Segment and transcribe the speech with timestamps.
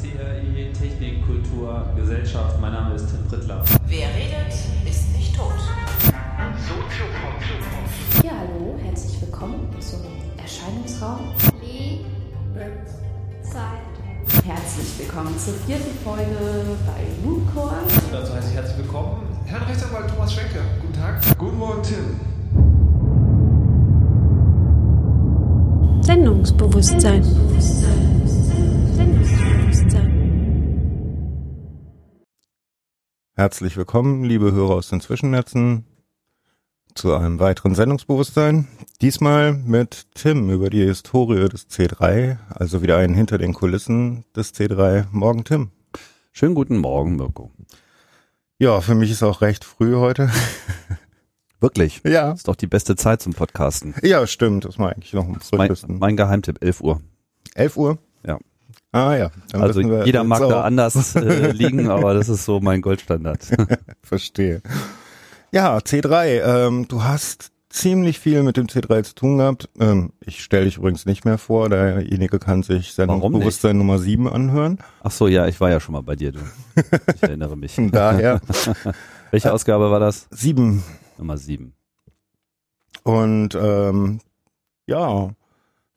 [0.00, 2.60] CRI Technik, Kultur, Gesellschaft.
[2.60, 3.64] Mein Name ist Tim Prittler.
[3.86, 4.54] Wer redet,
[4.88, 5.52] ist nicht tot.
[8.24, 10.00] Ja, hallo, herzlich willkommen zum
[10.36, 11.34] Erscheinungsraum.
[13.42, 14.44] Zeit.
[14.44, 16.36] Herzlich willkommen zur vierten Folge
[16.86, 17.76] bei Mooncore.
[18.12, 20.60] Dazu heiße ich herzlich willkommen Herrn Rechtsanwalt Thomas Schwenke.
[20.82, 21.20] Guten Tag.
[21.38, 22.20] Guten Morgen, Tim.
[26.02, 27.22] Sendungsbewusstsein.
[27.24, 28.07] Sendungsbewusstsein.
[33.38, 35.84] Herzlich willkommen, liebe Hörer aus den Zwischennetzen,
[36.96, 38.66] zu einem weiteren Sendungsbewusstsein.
[39.00, 44.54] Diesmal mit Tim über die Historie des C3, also wieder ein hinter den Kulissen des
[44.54, 45.06] C3.
[45.12, 45.70] Morgen, Tim.
[46.32, 47.52] Schönen guten Morgen, Mirko.
[48.58, 50.30] Ja, für mich ist auch recht früh heute.
[51.60, 52.00] Wirklich?
[52.04, 52.32] Ja.
[52.32, 53.94] Ist doch die beste Zeit zum Podcasten.
[54.02, 54.64] Ja, stimmt.
[54.64, 57.00] Das war eigentlich noch am Mein, mein Geheimtipp, 11 Uhr.
[57.54, 57.98] 11 Uhr?
[58.92, 59.30] Ah ja.
[59.52, 60.64] Dann Also jeder mag da auch.
[60.64, 63.46] anders äh, liegen, aber das ist so mein Goldstandard.
[64.02, 64.62] Verstehe.
[65.52, 66.66] Ja, C3.
[66.66, 69.68] Ähm, du hast ziemlich viel mit dem C3 zu tun gehabt.
[69.78, 71.68] Ähm, ich stelle dich übrigens nicht mehr vor.
[71.68, 74.78] Derjenige kann sich Sendungsbewusstsein Nummer 7 anhören.
[75.02, 76.40] Ach so, ja, ich war ja schon mal bei dir, du.
[77.14, 77.76] Ich erinnere mich.
[77.92, 78.40] Daher
[79.30, 80.28] Welche Ausgabe war das?
[80.30, 80.82] 7.
[81.18, 81.74] Nummer 7.
[83.02, 84.20] Und ähm,
[84.86, 85.30] ja,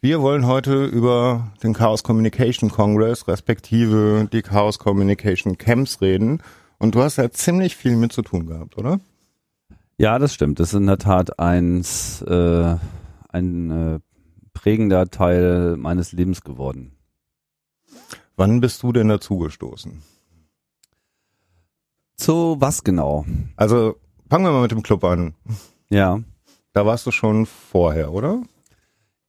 [0.02, 6.42] wir wollen heute über den Chaos Communication Congress respektive die Chaos Communication Camps reden.
[6.80, 9.00] Und du hast ja ziemlich viel mit zu tun gehabt, oder?
[9.98, 10.60] Ja, das stimmt.
[10.60, 12.78] Das ist in der Tat eins, äh,
[13.30, 14.00] ein äh,
[14.54, 16.98] prägender Teil meines Lebens geworden.
[18.36, 20.02] Wann bist du denn dazugestoßen?
[22.16, 23.26] Zu was genau?
[23.56, 25.36] Also fangen wir mal mit dem Club an.
[25.90, 26.22] Ja.
[26.74, 28.42] Da warst du schon vorher, oder?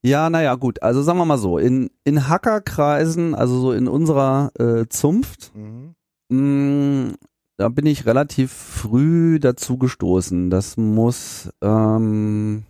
[0.05, 0.83] Ja, naja, gut.
[0.83, 5.53] Also sagen wir mal so, in, in Hackerkreisen, also so in unserer äh, Zunft,
[6.29, 7.15] mh,
[7.57, 10.51] da bin ich relativ früh dazu gestoßen.
[10.51, 12.65] Das muss ähm,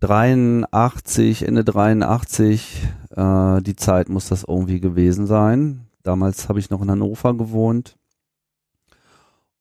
[0.00, 2.82] 83, Ende 83,
[3.16, 5.86] äh, die Zeit muss das irgendwie gewesen sein.
[6.02, 7.96] Damals habe ich noch in Hannover gewohnt.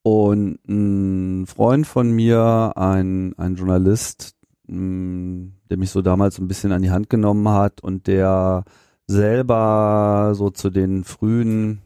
[0.03, 4.34] Und ein Freund von mir, ein, ein Journalist,
[4.67, 8.63] der mich so damals ein bisschen an die Hand genommen hat und der
[9.07, 11.81] selber so zu den frühen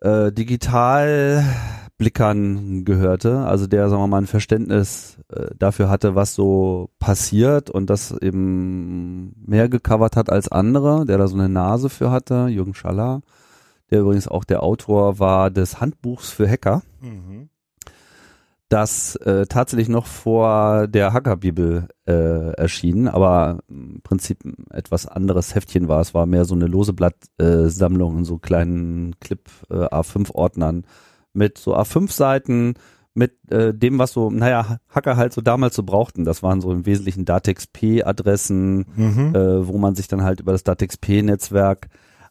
[0.00, 6.90] äh, Digitalblickern gehörte, also der, sagen wir mal, ein Verständnis äh, dafür hatte, was so
[6.98, 12.12] passiert und das eben mehr gecovert hat als andere, der da so eine Nase für
[12.12, 13.22] hatte, Jürgen Schaller,
[13.90, 16.82] der übrigens auch der Autor war des Handbuchs für Hacker
[18.68, 25.54] das äh, tatsächlich noch vor der Hackerbibel äh, erschienen, aber im Prinzip ein etwas anderes
[25.54, 26.00] Heftchen war.
[26.00, 29.40] Es war mehr so eine lose Blattsammlung in so kleinen Clip
[29.70, 30.84] äh, A5-Ordnern
[31.32, 32.74] mit so A5-Seiten
[33.14, 36.24] mit äh, dem, was so, naja, Hacker halt so damals so brauchten.
[36.24, 39.34] Das waren so im Wesentlichen Datex-P-Adressen, Mhm.
[39.34, 41.88] äh, wo man sich dann halt über das Datex-P-Netzwerk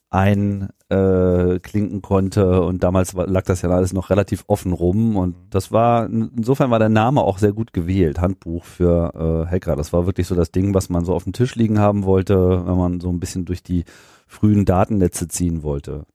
[0.09, 5.35] einklinken äh, konnte und damals war, lag das ja alles noch relativ offen rum und
[5.50, 9.75] das war, insofern war der Name auch sehr gut gewählt, Handbuch für äh, Hacker.
[9.75, 12.66] Das war wirklich so das Ding, was man so auf dem Tisch liegen haben wollte,
[12.66, 13.84] wenn man so ein bisschen durch die
[14.28, 16.06] frühen Datennetze ziehen wollte.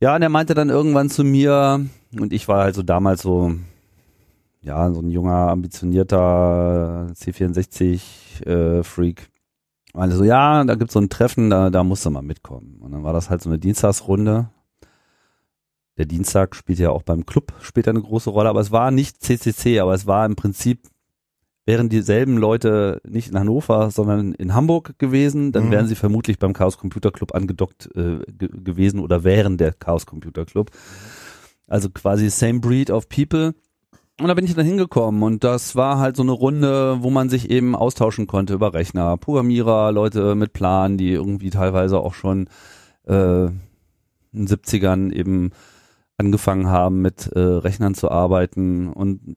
[0.00, 1.84] Ja, und er meinte dann irgendwann zu mir,
[2.18, 3.54] und ich war also damals so,
[4.60, 9.31] ja, so ein junger, ambitionierter C64-Freak,
[9.92, 12.78] meinte so, ja, da gibt's so ein Treffen, da, da musst du mal mitkommen.
[12.80, 14.48] Und dann war das halt so eine Dienstagsrunde.
[15.98, 19.22] Der Dienstag spielt ja auch beim Club später eine große Rolle, aber es war nicht
[19.22, 20.88] CCC, aber es war im Prinzip,
[21.66, 25.70] wären dieselben Leute nicht in Hannover, sondern in Hamburg gewesen, dann Mhm.
[25.70, 30.06] wären sie vermutlich beim Chaos Computer Club angedockt äh, ge gewesen oder wären der Chaos
[30.06, 30.70] Computer Club.
[31.68, 33.54] Also quasi same breed of people.
[34.22, 37.28] Und da bin ich dann hingekommen und das war halt so eine Runde, wo man
[37.28, 42.46] sich eben austauschen konnte über Rechner, Programmierer, Leute mit Plan, die irgendwie teilweise auch schon
[43.08, 43.58] äh, in
[44.32, 45.50] den 70ern eben
[46.18, 48.92] angefangen haben mit äh, Rechnern zu arbeiten.
[48.92, 49.36] Und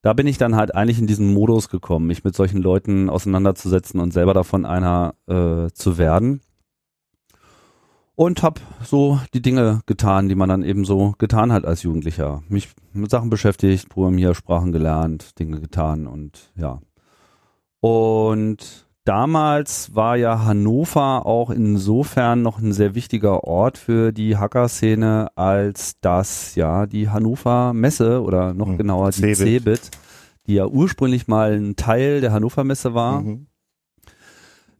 [0.00, 4.00] da bin ich dann halt eigentlich in diesen Modus gekommen, mich mit solchen Leuten auseinanderzusetzen
[4.00, 6.40] und selber davon einer äh, zu werden
[8.14, 12.42] und habe so die Dinge getan, die man dann eben so getan hat als Jugendlicher.
[12.48, 16.80] Mich mit Sachen beschäftigt, Programmiersprachen gelernt, Dinge getan und ja.
[17.80, 25.28] Und damals war ja Hannover auch insofern noch ein sehr wichtiger Ort für die Hacker-Szene,
[25.36, 29.36] als dass ja die Hannover Messe oder noch Hm, genauer die Cebit.
[29.38, 29.90] Cebit,
[30.46, 33.46] die ja ursprünglich mal ein Teil der Hannover Messe war, Mhm.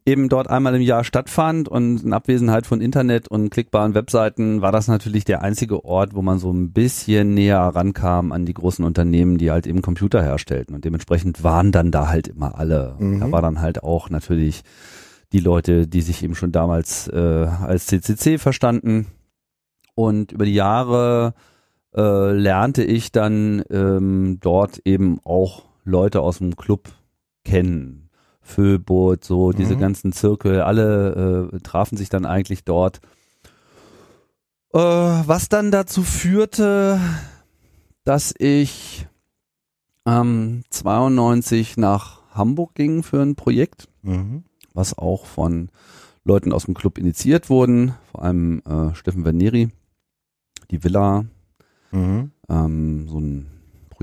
[0.05, 4.71] Eben dort einmal im Jahr stattfand und in Abwesenheit von Internet und klickbaren Webseiten war
[4.71, 8.83] das natürlich der einzige Ort, wo man so ein bisschen näher rankam an die großen
[8.83, 12.95] Unternehmen, die halt eben Computer herstellten und dementsprechend waren dann da halt immer alle.
[12.99, 13.21] Mhm.
[13.21, 14.63] Da war dann halt auch natürlich
[15.31, 19.07] die Leute, die sich eben schon damals äh, als CCC verstanden
[19.95, 21.33] und über die Jahre
[21.95, 26.89] äh, lernte ich dann ähm, dort eben auch Leute aus dem Club
[27.45, 28.02] kennen.
[28.43, 29.79] Föbot, so diese Mhm.
[29.79, 32.99] ganzen Zirkel, alle äh, trafen sich dann eigentlich dort.
[34.73, 36.99] Äh, was dann dazu führte,
[38.03, 39.07] dass ich
[40.05, 44.43] ähm, 92 nach Hamburg ging für ein Projekt, Mhm.
[44.73, 45.69] was auch von
[46.25, 49.69] Leuten aus dem Club initiiert wurden, vor allem äh, Steffen Verneri,
[50.71, 51.25] die Villa,
[51.91, 52.31] Mhm.
[52.49, 53.45] ähm, so ein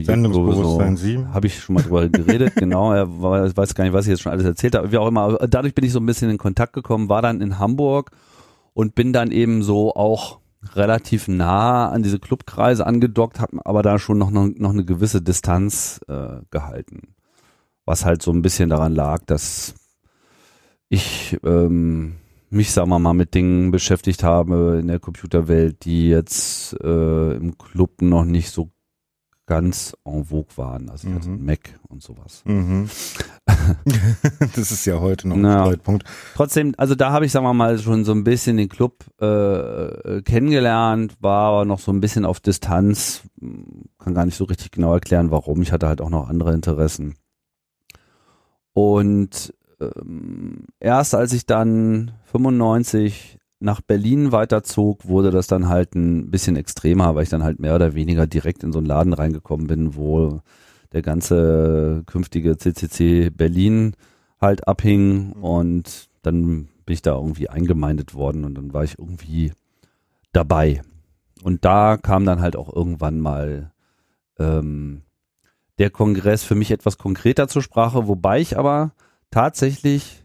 [0.04, 1.34] Sendungsbewusstsein so, 7.
[1.34, 2.92] habe ich schon mal drüber geredet, genau.
[2.92, 4.92] Er war, weiß gar nicht, was ich jetzt schon alles erzählt habe.
[4.92, 7.58] Wie auch immer, dadurch bin ich so ein bisschen in Kontakt gekommen, war dann in
[7.58, 8.10] Hamburg
[8.74, 10.40] und bin dann eben so auch
[10.74, 15.22] relativ nah an diese Clubkreise angedockt, habe aber da schon noch, noch, noch eine gewisse
[15.22, 17.14] Distanz äh, gehalten.
[17.86, 19.74] Was halt so ein bisschen daran lag, dass
[20.88, 22.16] ich ähm,
[22.50, 27.56] mich, sagen wir mal, mit Dingen beschäftigt habe in der Computerwelt, die jetzt äh, im
[27.56, 28.70] Club noch nicht so
[29.50, 31.44] ganz en vogue waren, also, also Mhm.
[31.44, 32.44] Mac und sowas.
[32.44, 32.88] Mhm.
[34.54, 35.42] das ist ja heute noch ein.
[35.42, 36.04] Streitpunkt.
[36.36, 39.26] Trotzdem, also da habe ich, sagen wir mal, schon so ein bisschen den Club äh,
[39.26, 43.22] äh, kennengelernt, war aber noch so ein bisschen auf Distanz,
[43.98, 45.60] kann gar nicht so richtig genau erklären, warum.
[45.62, 47.16] Ich hatte halt auch noch andere Interessen.
[48.72, 56.30] Und ähm, erst als ich dann 95 nach Berlin weiterzog, wurde das dann halt ein
[56.30, 59.66] bisschen extremer, weil ich dann halt mehr oder weniger direkt in so einen Laden reingekommen
[59.66, 60.40] bin, wo
[60.92, 63.94] der ganze künftige CCC Berlin
[64.40, 69.52] halt abhing und dann bin ich da irgendwie eingemeindet worden und dann war ich irgendwie
[70.32, 70.82] dabei.
[71.42, 73.72] Und da kam dann halt auch irgendwann mal
[74.38, 75.02] ähm,
[75.78, 78.92] der Kongress für mich etwas konkreter zur Sprache, wobei ich aber
[79.30, 80.24] tatsächlich,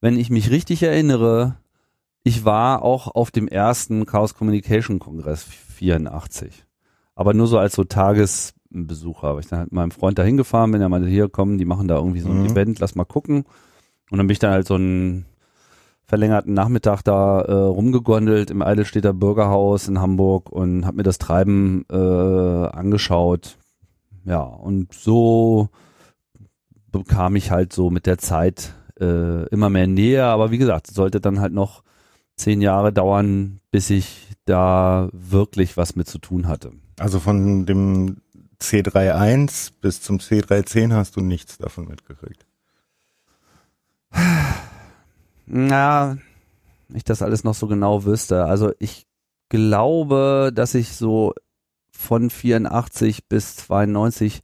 [0.00, 1.56] wenn ich mich richtig erinnere,
[2.26, 6.64] ich war auch auf dem ersten Chaos Communication Kongress 84.
[7.14, 10.72] Aber nur so als so Tagesbesucher, weil ich dann halt mit meinem Freund da hingefahren
[10.72, 12.46] bin, der meinte, hier komm, die machen da irgendwie so ein Mhm.
[12.50, 13.44] Event, lass mal gucken.
[14.10, 15.24] Und dann bin ich dann halt so einen
[16.04, 21.84] verlängerten Nachmittag da äh, rumgegondelt im Eidelstädter Bürgerhaus in Hamburg und habe mir das Treiben
[21.90, 23.56] äh, angeschaut.
[24.24, 25.68] Ja, und so
[26.90, 30.24] bekam ich halt so mit der Zeit äh, immer mehr Nähe.
[30.24, 31.82] Aber wie gesagt, es sollte dann halt noch
[32.36, 36.72] zehn Jahre dauern, bis ich da wirklich was mit zu tun hatte.
[36.98, 38.18] Also von dem
[38.60, 42.46] C31 bis zum C310 hast du nichts davon mitgekriegt.
[45.46, 46.16] Na,
[46.94, 48.44] ich das alles noch so genau wüsste.
[48.44, 49.06] Also ich
[49.48, 51.34] glaube, dass ich so
[51.90, 54.42] von 84 bis 92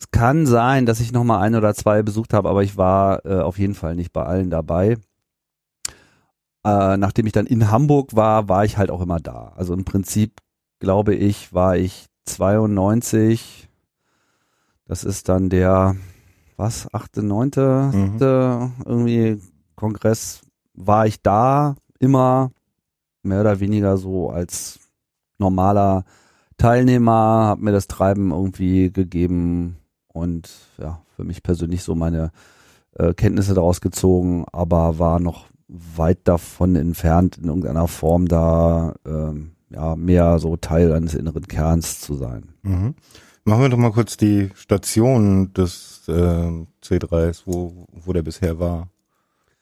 [0.00, 3.26] es kann sein, dass ich noch mal ein oder zwei besucht habe, aber ich war
[3.26, 4.96] äh, auf jeden Fall nicht bei allen dabei.
[6.64, 9.52] Äh, nachdem ich dann in Hamburg war, war ich halt auch immer da.
[9.56, 10.40] Also im Prinzip
[10.80, 13.68] glaube ich, war ich 92.
[14.86, 15.96] Das ist dann der
[16.56, 18.10] was achte, neunte, Mhm.
[18.10, 19.40] siebte, irgendwie
[19.76, 20.40] Kongress
[20.74, 22.50] war ich da immer
[23.22, 24.80] mehr oder weniger so als
[25.38, 26.04] normaler
[26.56, 27.12] Teilnehmer,
[27.46, 29.76] habe mir das Treiben irgendwie gegeben
[30.08, 32.32] und ja, für mich persönlich so meine
[32.94, 39.52] äh, Kenntnisse daraus gezogen, aber war noch weit davon entfernt, in irgendeiner Form da ähm,
[39.70, 42.52] ja mehr so Teil eines inneren Kerns zu sein.
[42.62, 42.94] Mhm.
[43.44, 48.88] Machen wir doch mal kurz die Station des äh, C3s, wo, wo der bisher war.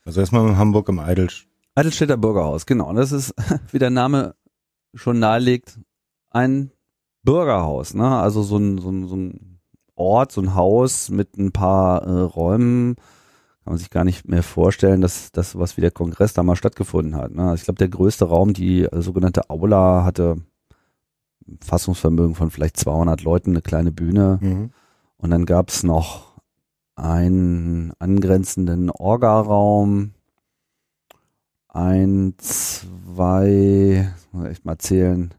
[0.04, 1.46] Also erstmal in Hamburg im Eidelst.
[1.74, 2.88] Eidelstädter Bürgerhaus, genau.
[2.88, 3.34] Und das ist,
[3.70, 4.34] wie der Name
[4.94, 5.78] schon nahelegt,
[6.30, 6.70] ein
[7.22, 8.16] Bürgerhaus, ne?
[8.16, 9.58] Also so ein, so ein, so ein
[9.94, 12.96] Ort, so ein Haus mit ein paar äh, Räumen.
[13.66, 16.54] Kann man sich gar nicht mehr vorstellen, dass das, was wie der Kongress da mal
[16.54, 17.32] stattgefunden hat.
[17.32, 17.52] Ne?
[17.56, 20.36] Ich glaube, der größte Raum, die äh, sogenannte Aula, hatte
[21.48, 24.38] ein Fassungsvermögen von vielleicht 200 Leuten, eine kleine Bühne.
[24.40, 24.70] Mhm.
[25.16, 26.40] Und dann gab's noch
[26.94, 30.12] einen angrenzenden Orga-Raum,
[31.66, 35.34] ein, zwei, muss ich echt mal zählen,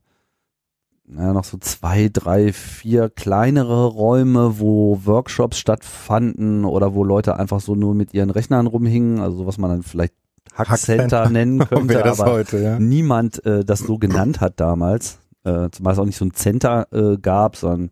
[1.09, 7.61] naja, noch so zwei, drei, vier kleinere Räume, wo Workshops stattfanden oder wo Leute einfach
[7.61, 10.13] so nur mit ihren Rechnern rumhingen, also was man dann vielleicht
[10.53, 12.79] Hackcenter nennen könnte, aber heute, ja.
[12.79, 15.19] niemand äh, das so genannt hat damals.
[15.45, 17.91] Äh, zumal es auch nicht so ein Center äh, gab, sondern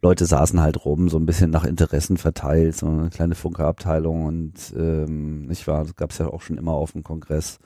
[0.00, 4.54] Leute saßen halt rum, so ein bisschen nach Interessen verteilt, so eine kleine Funkerabteilung und
[4.74, 7.58] ähm, nicht wahr, das gab es ja auch schon immer auf dem Kongress.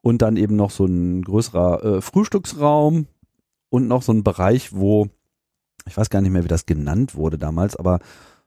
[0.00, 3.06] Und dann eben noch so ein größerer äh, Frühstücksraum
[3.74, 5.08] und noch so ein Bereich, wo,
[5.84, 7.98] ich weiß gar nicht mehr, wie das genannt wurde damals, aber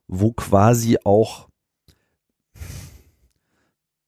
[0.07, 1.50] wo quasi auch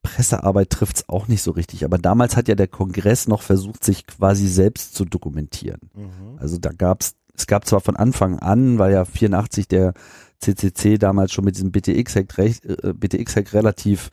[0.02, 1.84] Pressearbeit trifft's auch nicht so richtig.
[1.84, 5.90] Aber damals hat ja der Kongress noch versucht, sich quasi selbst zu dokumentieren.
[5.94, 6.38] Mhm.
[6.38, 9.94] Also da gab's, es gab zwar von Anfang an, weil ja 84 der
[10.40, 14.10] CCC damals schon mit diesem BTX-Hack recht- äh, BTX-Hack relativ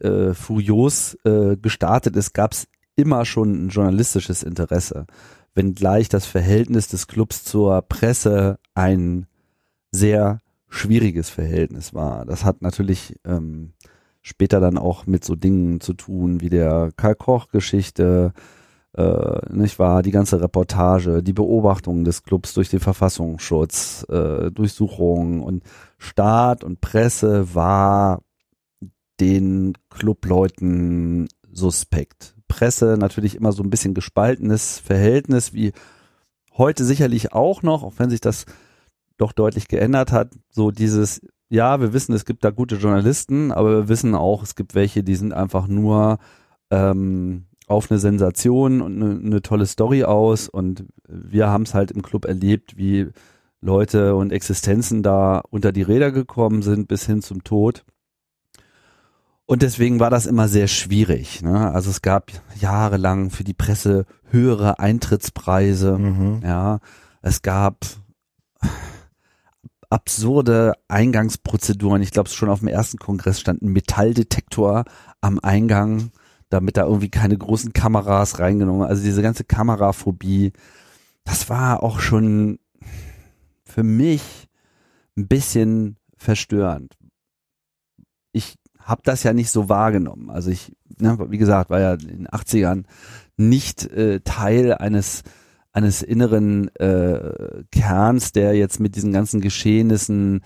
[0.00, 5.06] äh, furios äh, gestartet ist, gab's immer schon ein journalistisches Interesse.
[5.54, 9.26] Wenngleich das Verhältnis des Clubs zur Presse ein
[9.90, 12.24] sehr schwieriges Verhältnis war.
[12.24, 13.72] Das hat natürlich ähm,
[14.22, 18.32] später dann auch mit so Dingen zu tun wie der Karl Koch Geschichte,
[18.96, 25.42] äh, nicht wahr, die ganze Reportage, die Beobachtung des Clubs durch den Verfassungsschutz, äh, Durchsuchungen
[25.42, 25.64] und
[25.98, 28.22] Staat und Presse war
[29.20, 32.34] den Clubleuten suspekt.
[32.50, 35.72] Presse natürlich immer so ein bisschen gespaltenes Verhältnis, wie
[36.58, 38.44] heute sicherlich auch noch, auch wenn sich das
[39.16, 43.70] doch deutlich geändert hat, so dieses, ja, wir wissen, es gibt da gute Journalisten, aber
[43.70, 46.18] wir wissen auch, es gibt welche, die sind einfach nur
[46.70, 51.92] ähm, auf eine Sensation und eine, eine tolle Story aus und wir haben es halt
[51.92, 53.08] im Club erlebt, wie
[53.60, 57.84] Leute und Existenzen da unter die Räder gekommen sind bis hin zum Tod.
[59.50, 61.42] Und deswegen war das immer sehr schwierig.
[61.42, 61.72] Ne?
[61.72, 62.30] Also es gab
[62.60, 65.98] jahrelang für die Presse höhere Eintrittspreise.
[65.98, 66.40] Mhm.
[66.44, 66.78] Ja,
[67.20, 67.84] es gab
[69.88, 72.00] absurde Eingangsprozeduren.
[72.00, 74.84] Ich glaube, schon auf dem ersten Kongress stand ein Metalldetektor
[75.20, 76.12] am Eingang,
[76.48, 78.86] damit da irgendwie keine großen Kameras reingenommen.
[78.86, 80.52] Also diese ganze Kameraphobie,
[81.24, 82.60] das war auch schon
[83.64, 84.46] für mich
[85.16, 86.96] ein bisschen verstörend.
[88.30, 88.59] Ich
[88.90, 90.30] habe das ja nicht so wahrgenommen.
[90.30, 92.84] Also ich, ne, wie gesagt, war ja in den 80ern
[93.36, 95.22] nicht äh, Teil eines
[95.72, 100.40] eines inneren äh, Kerns, der jetzt mit diesen ganzen Geschehnissen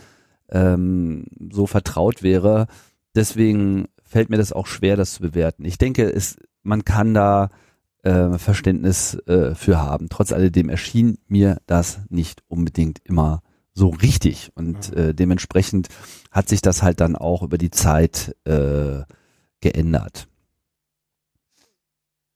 [0.50, 2.66] ähm, so vertraut wäre.
[3.14, 5.64] Deswegen fällt mir das auch schwer, das zu bewerten.
[5.64, 7.48] Ich denke, es, man kann da
[8.02, 10.08] äh, Verständnis äh, für haben.
[10.10, 13.42] Trotz alledem erschien mir das nicht unbedingt immer
[13.74, 15.88] so richtig und äh, dementsprechend
[16.30, 19.02] hat sich das halt dann auch über die Zeit äh,
[19.60, 20.28] geändert.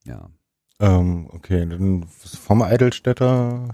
[0.04, 0.28] Ja.
[0.80, 3.68] Ähm, okay, dann vom Eidelstädter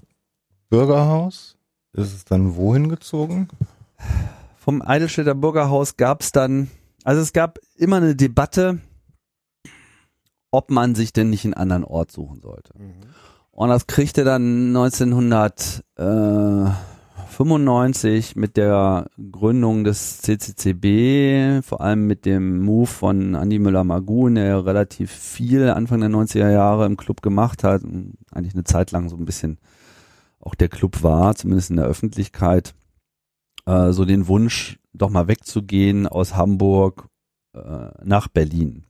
[0.68, 1.56] Bürgerhaus
[1.92, 3.48] ist es dann wohin gezogen?
[4.58, 6.70] Vom Eidelstädter Bürgerhaus gab es dann,
[7.04, 8.80] also es gab immer eine Debatte,
[10.50, 12.72] ob man sich denn nicht einen anderen Ort suchen sollte.
[13.50, 14.72] Und das kriegte dann
[17.24, 24.44] 1995 mit der Gründung des CCCB, vor allem mit dem Move von Andy Müller-Magun, der
[24.44, 28.92] ja relativ viel Anfang der 90er Jahre im Club gemacht hat und eigentlich eine Zeit
[28.92, 29.58] lang so ein bisschen
[30.40, 32.74] auch der Club war, zumindest in der Öffentlichkeit,
[33.66, 37.08] äh, so den Wunsch, doch mal wegzugehen aus Hamburg
[37.54, 38.84] äh, nach Berlin.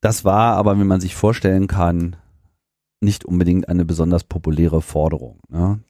[0.00, 2.16] Das war aber, wie man sich vorstellen kann,
[3.04, 5.38] nicht unbedingt eine besonders populäre Forderung.
[5.48, 5.80] Ne?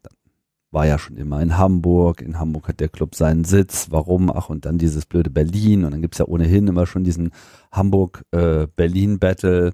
[0.71, 2.21] War ja schon immer in Hamburg.
[2.21, 3.87] In Hamburg hat der Club seinen Sitz.
[3.91, 4.31] Warum?
[4.31, 5.85] Ach, und dann dieses blöde Berlin.
[5.85, 7.31] Und dann gibt's ja ohnehin immer schon diesen
[7.73, 9.73] Hamburg-Berlin-Battle.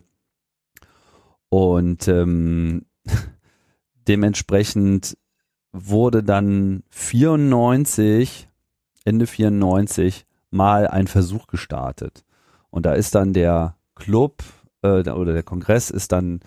[1.49, 2.85] und ähm,
[4.09, 5.17] dementsprechend
[5.73, 8.49] wurde dann 94,
[9.05, 12.25] Ende 94, mal ein Versuch gestartet.
[12.71, 14.43] Und da ist dann der Club
[14.83, 16.41] äh, oder der Kongress ist dann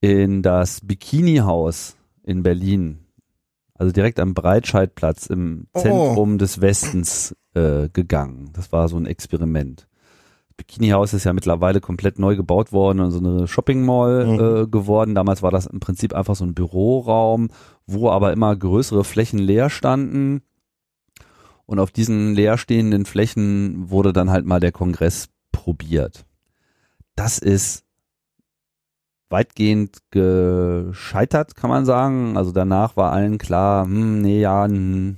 [0.00, 2.98] in das Bikini-Haus in Berlin,
[3.74, 5.80] also direkt am Breitscheidplatz im Oh.
[5.80, 8.50] Zentrum des Westens äh, gegangen.
[8.54, 9.88] Das war so ein Experiment.
[10.48, 14.40] Das Bikini-Haus ist ja mittlerweile komplett neu gebaut worden und so eine Shopping-Mall Mhm.
[14.64, 15.14] äh, geworden.
[15.14, 17.48] Damals war das im Prinzip einfach so ein Büroraum,
[17.86, 20.42] wo aber immer größere Flächen leer standen.
[21.66, 26.24] Und auf diesen leerstehenden Flächen wurde dann halt mal der Kongress probiert.
[27.14, 27.84] Das ist
[29.30, 32.36] weitgehend gescheitert, kann man sagen.
[32.36, 35.16] Also danach war allen klar, hm, nee, ja, hm,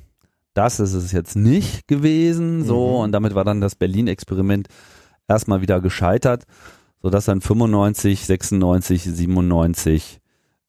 [0.54, 2.88] das ist es jetzt nicht gewesen, so.
[2.88, 3.04] Mhm.
[3.04, 4.68] Und damit war dann das Berlin-Experiment
[5.26, 6.44] erstmal wieder gescheitert,
[7.02, 10.20] sodass dann 95, 96, 97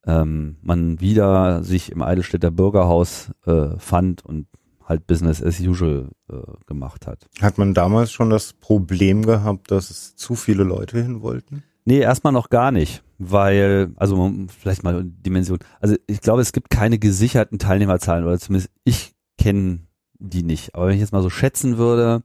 [0.06, 4.48] ähm, man wieder sich im Eidelstädter Bürgerhaus äh, fand und
[4.86, 6.36] halt Business as usual äh,
[6.66, 7.28] gemacht hat.
[7.42, 11.64] Hat man damals schon das Problem gehabt, dass es zu viele Leute hin wollten?
[11.86, 15.60] Nee, erstmal noch gar nicht, weil, also vielleicht mal Dimension.
[15.82, 19.80] Also ich glaube, es gibt keine gesicherten Teilnehmerzahlen oder zumindest ich kenne
[20.20, 20.76] die nicht.
[20.76, 22.24] Aber wenn ich jetzt mal so schätzen würde,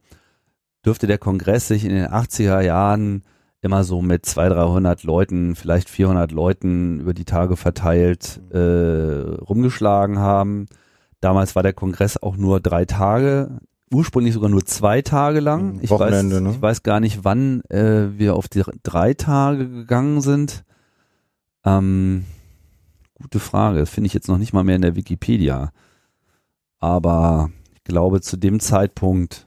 [0.84, 3.24] dürfte der Kongress sich in den 80er Jahren
[3.60, 10.18] immer so mit 200, 300 Leuten, vielleicht 400 Leuten über die Tage verteilt äh, rumgeschlagen
[10.18, 10.66] haben.
[11.20, 13.58] Damals war der Kongress auch nur drei Tage,
[13.90, 15.74] ursprünglich sogar nur zwei Tage lang.
[15.74, 16.50] Mhm, Ich Wochenende, weiß, ne?
[16.50, 20.64] ich weiß gar nicht, wann äh, wir auf die drei Tage gegangen sind.
[21.64, 22.24] Ähm,
[23.14, 25.72] gute Frage, das finde ich jetzt noch nicht mal mehr in der Wikipedia.
[26.78, 29.46] Aber ich glaube, zu dem Zeitpunkt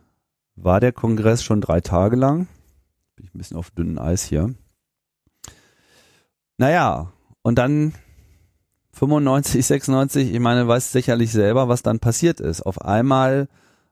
[0.56, 2.48] war der Kongress schon drei Tage lang.
[3.16, 4.54] Bin ich ein bisschen auf dünnem Eis hier.
[6.58, 7.94] Naja, und dann
[8.94, 12.62] 95, 96, ich meine, weiß sicherlich selber, was dann passiert ist.
[12.62, 13.48] Auf einmal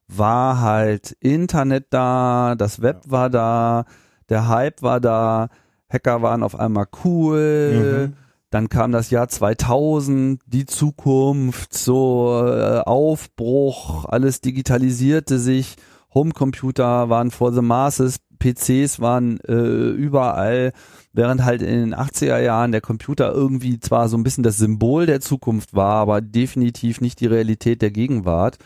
[0.09, 3.85] war halt Internet da, das Web war da,
[4.29, 5.49] der Hype war da,
[5.89, 8.09] Hacker waren auf einmal cool.
[8.09, 8.13] Mhm.
[8.51, 15.75] Dann kam das Jahr 2000, die Zukunft, so äh, Aufbruch, alles digitalisierte sich,
[16.15, 20.71] Homecomputer waren for the masses, PCs waren äh, überall,
[21.13, 25.05] während halt in den 80er Jahren der Computer irgendwie zwar so ein bisschen das Symbol
[25.05, 28.57] der Zukunft war, aber definitiv nicht die Realität der Gegenwart,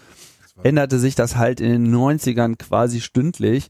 [0.61, 3.67] änderte sich das halt in den 90ern quasi stündlich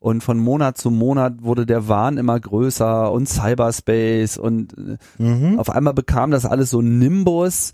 [0.00, 5.58] und von Monat zu Monat wurde der Wahn immer größer und Cyberspace und äh, Mhm.
[5.58, 7.72] auf einmal bekam das alles so Nimbus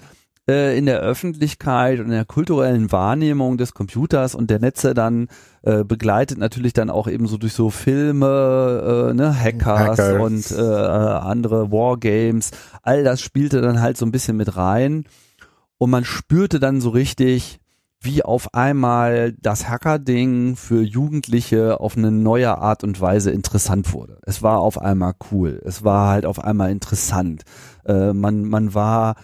[0.49, 5.29] äh, in der Öffentlichkeit und in der kulturellen Wahrnehmung des Computers und der Netze dann
[5.63, 10.21] äh, begleitet natürlich dann auch eben so durch so Filme, äh, ne, Hackers, Hackers.
[10.53, 12.51] und äh, andere Wargames.
[12.83, 15.05] All das spielte dann halt so ein bisschen mit rein
[15.79, 17.59] und man spürte dann so richtig,
[18.03, 24.19] wie auf einmal das Hacker-Ding für Jugendliche auf eine neue Art und Weise interessant wurde.
[24.23, 25.61] Es war auf einmal cool.
[25.65, 27.43] Es war halt auf einmal interessant.
[27.85, 29.17] Äh, man, man war,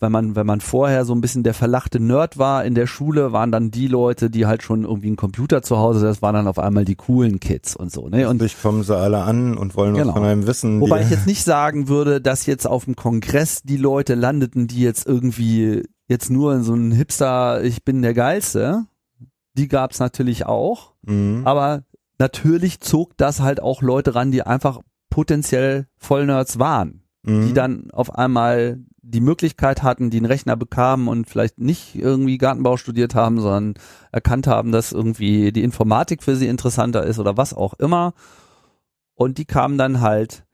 [0.00, 3.32] wenn man, wenn man vorher so ein bisschen der verlachte Nerd war in der Schule,
[3.32, 6.48] waren dann die Leute, die halt schon irgendwie einen Computer zu Hause, das waren dann
[6.48, 8.28] auf einmal die coolen Kids und so, ne?
[8.28, 10.08] Und dich kommen sie alle an und wollen Genau.
[10.08, 10.80] was von einem wissen.
[10.80, 14.80] Wobei ich jetzt nicht sagen würde, dass jetzt auf dem Kongress die Leute landeten, die
[14.82, 18.86] jetzt irgendwie jetzt nur in so einem Hipster, ich bin der Geilste.
[19.54, 20.92] Die gab's natürlich auch.
[21.02, 21.42] Mhm.
[21.44, 21.84] Aber
[22.18, 27.02] natürlich zog das halt auch Leute ran, die einfach potenziell Vollnerds waren.
[27.22, 27.46] Mhm.
[27.46, 32.38] Die dann auf einmal die Möglichkeit hatten, die einen Rechner bekamen und vielleicht nicht irgendwie
[32.38, 33.74] Gartenbau studiert haben, sondern
[34.12, 38.14] erkannt haben, dass irgendwie die Informatik für sie interessanter ist oder was auch immer.
[39.14, 40.44] Und die kamen dann halt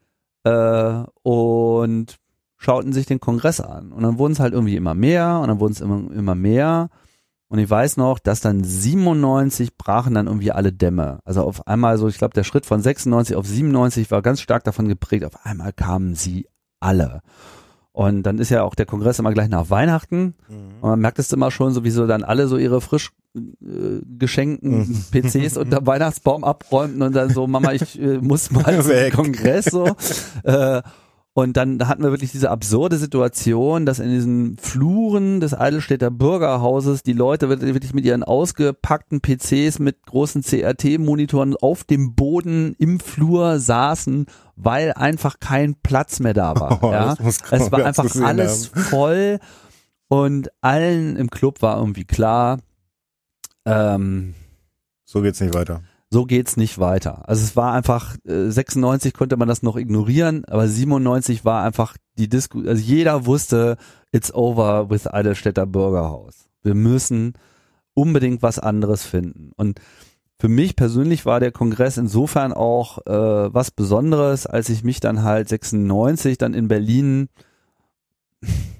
[0.45, 2.20] äh, und
[2.61, 3.91] schauten sich den Kongress an.
[3.91, 6.91] Und dann wurden es halt irgendwie immer mehr und dann wurden es immer, immer mehr.
[7.49, 11.21] Und ich weiß noch, dass dann 97 brachen dann irgendwie alle Dämme.
[11.25, 14.63] Also auf einmal so, ich glaube, der Schritt von 96 auf 97 war ganz stark
[14.65, 15.25] davon geprägt.
[15.25, 16.49] Auf einmal kamen sie
[16.81, 17.23] alle.
[17.93, 20.35] Und dann ist ja auch der Kongress immer gleich nach Weihnachten.
[20.83, 25.57] Und man merkt es immer schon, sowieso dann alle so ihre frisch äh, geschenkten PCs
[25.57, 29.25] unter Weihnachtsbaum abräumten und dann so, Mama, ich äh, muss mal zum.
[29.25, 29.97] Kongress so.
[30.45, 30.83] Äh,
[31.33, 37.05] und dann hatten wir wirklich diese absurde Situation, dass in diesen Fluren des Eidelstädter Bürgerhauses
[37.05, 43.61] die Leute wirklich mit ihren ausgepackten PCs mit großen CRT-Monitoren auf dem Boden im Flur
[43.61, 46.83] saßen, weil einfach kein Platz mehr da war.
[46.83, 47.17] Oh, ja.
[47.23, 49.39] Es war einfach alles voll
[50.09, 52.59] und allen im Club war irgendwie klar,
[53.65, 54.35] ähm,
[55.05, 55.83] So geht's nicht weiter.
[56.11, 57.29] So geht's nicht weiter.
[57.29, 61.97] Also es war einfach, äh, 96 konnte man das noch ignorieren, aber 97 war einfach
[62.19, 63.77] die Disku, also jeder wusste,
[64.13, 66.49] it's over with Eidelstädter Bürgerhaus.
[66.63, 67.35] Wir müssen
[67.95, 69.53] unbedingt was anderes finden.
[69.57, 69.81] Und
[70.41, 75.23] für mich persönlich war der Kongress insofern auch äh, was Besonderes, als ich mich dann
[75.23, 77.29] halt 96 dann in Berlin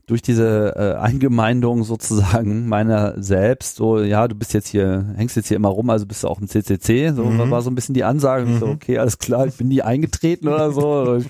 [0.07, 5.49] durch diese äh, Eingemeindung sozusagen meiner selbst, so, ja, du bist jetzt hier, hängst jetzt
[5.49, 7.51] hier immer rum, also bist du auch im CCC, so Mhm.
[7.51, 8.73] war so ein bisschen die Ansage, ich so, Mhm.
[8.73, 11.27] okay, alles klar, ich bin nie eingetreten oder so, ich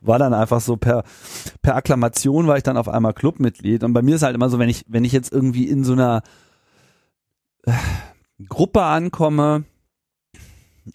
[0.00, 1.02] war dann einfach so per,
[1.62, 4.58] per Akklamation war ich dann auf einmal Clubmitglied und bei mir ist halt immer so,
[4.60, 6.22] wenn ich, wenn ich jetzt irgendwie in so einer
[7.64, 7.72] äh,
[8.48, 9.64] Gruppe ankomme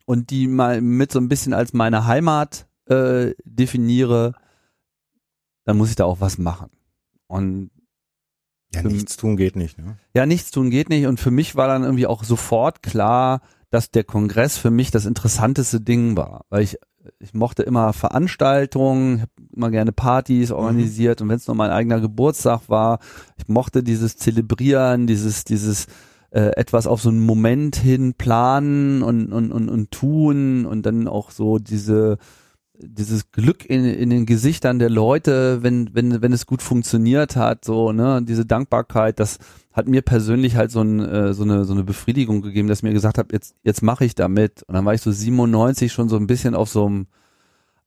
[0.05, 4.35] und die mal mit so ein bisschen als meine Heimat äh, definiere,
[5.65, 6.69] dann muss ich da auch was machen.
[7.27, 7.71] Und
[8.73, 9.97] Ja, nichts tun geht nicht, ne?
[10.13, 11.05] ja, nichts tun geht nicht.
[11.07, 15.05] Und für mich war dann irgendwie auch sofort klar, dass der Kongress für mich das
[15.05, 16.45] interessanteste Ding war.
[16.49, 16.77] Weil ich,
[17.19, 21.99] ich mochte immer Veranstaltungen, habe immer gerne Partys organisiert und wenn es nur mein eigener
[21.99, 22.99] Geburtstag war,
[23.37, 25.87] ich mochte dieses Zelebrieren, dieses, dieses
[26.31, 31.07] äh, etwas auf so einen Moment hin planen und, und, und, und tun und dann
[31.07, 32.17] auch so diese
[32.79, 37.65] dieses Glück in, in den Gesichtern der Leute, wenn, wenn, wenn es gut funktioniert hat,
[37.65, 39.39] so, ne, diese Dankbarkeit, das
[39.73, 42.93] hat mir persönlich halt so, ein, äh, so, eine, so eine Befriedigung gegeben, dass mir
[42.93, 44.63] gesagt habe, jetzt, jetzt mache ich damit.
[44.63, 47.07] Und dann war ich so 97 schon so ein bisschen auf so einem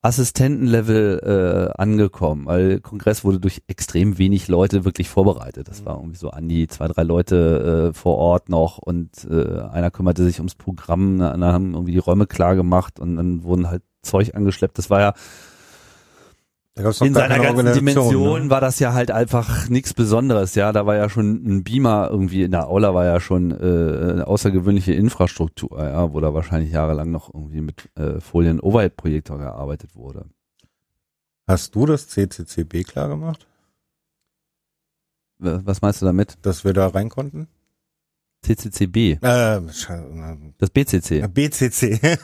[0.00, 5.66] Assistentenlevel äh, angekommen, weil Kongress wurde durch extrem wenig Leute wirklich vorbereitet.
[5.68, 9.60] Das war irgendwie so an die zwei, drei Leute äh, vor Ort noch und äh,
[9.72, 13.68] einer kümmerte sich ums Programm, dann haben irgendwie die Räume klar gemacht und dann wurden
[13.68, 14.78] halt Zeug angeschleppt.
[14.78, 15.14] Das war ja
[16.78, 18.50] in seiner ganzen Organisation, Dimension ne?
[18.50, 20.54] war das ja halt einfach nichts Besonderes.
[20.54, 23.54] Ja, da war ja schon ein Beamer irgendwie in der Aula war ja schon äh,
[23.54, 29.38] eine außergewöhnliche Infrastruktur, ja, wo da wahrscheinlich jahrelang noch irgendwie mit äh, Folien Overhead Projektor
[29.38, 30.26] gearbeitet wurde.
[31.46, 33.46] Hast du das CCCB klar gemacht,
[35.38, 36.38] Was meinst du damit?
[36.42, 37.48] dass wir da rein konnten?
[38.42, 39.60] CCCB, Äh,
[40.58, 41.26] das BCC.
[41.28, 42.00] BCC.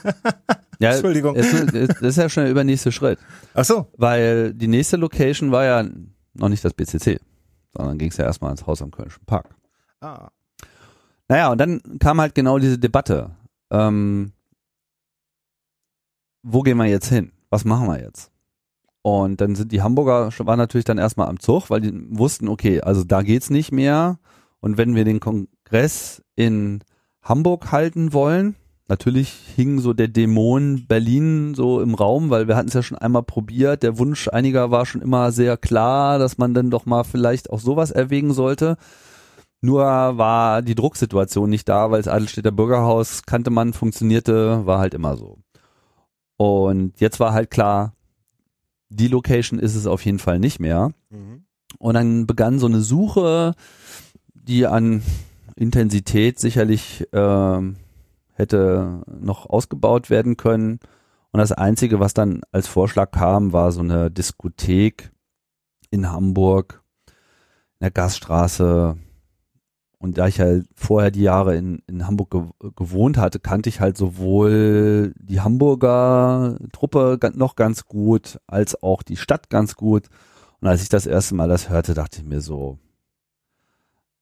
[0.77, 1.37] Ja, Entschuldigung.
[1.37, 3.17] es es- Das ist ja schon der übernächste Schritt,
[3.53, 3.87] Ach so.
[3.97, 5.89] weil die nächste Location war ja
[6.33, 7.17] noch nicht das BCC,
[7.73, 9.55] sondern ging es ja erstmal ins Haus am Kölnischen Park.
[10.01, 10.27] Ah.
[11.29, 13.31] Naja, und dann kam halt genau diese Debatte.
[13.71, 14.33] Ähm,
[16.43, 17.31] wo gehen wir jetzt hin?
[17.49, 18.29] Was machen wir jetzt?
[19.01, 22.81] Und dann sind die Hamburger waren natürlich dann erstmal am Zug, weil die wussten, okay,
[22.81, 24.19] also da geht's nicht mehr.
[24.59, 25.19] Und wenn wir den
[25.65, 26.81] Kongress in
[27.21, 28.55] Hamburg halten wollen,
[28.87, 32.97] natürlich hing so der Dämon Berlin so im Raum, weil wir hatten es ja schon
[32.97, 33.81] einmal probiert.
[33.81, 37.59] Der Wunsch einiger war schon immer sehr klar, dass man dann doch mal vielleicht auch
[37.59, 38.77] sowas erwägen sollte.
[39.61, 44.93] Nur war die Drucksituation nicht da, weil das Adelstädter Bürgerhaus kannte man, funktionierte, war halt
[44.93, 45.39] immer so.
[46.37, 47.93] Und jetzt war halt klar,
[48.89, 50.91] die Location ist es auf jeden Fall nicht mehr.
[51.09, 51.45] Mhm.
[51.79, 53.55] Und dann begann so eine Suche,
[54.35, 55.01] die an
[55.55, 57.77] Intensität sicherlich ähm,
[58.33, 60.79] hätte noch ausgebaut werden können.
[61.31, 65.11] Und das Einzige, was dann als Vorschlag kam, war so eine Diskothek
[65.89, 68.97] in Hamburg, in der Gaststraße.
[69.97, 73.79] Und da ich halt vorher die Jahre in, in Hamburg ge gewohnt hatte, kannte ich
[73.79, 80.09] halt sowohl die Hamburger Truppe noch ganz gut, als auch die Stadt ganz gut.
[80.61, 82.77] Und als ich das erste Mal das hörte, dachte ich mir so,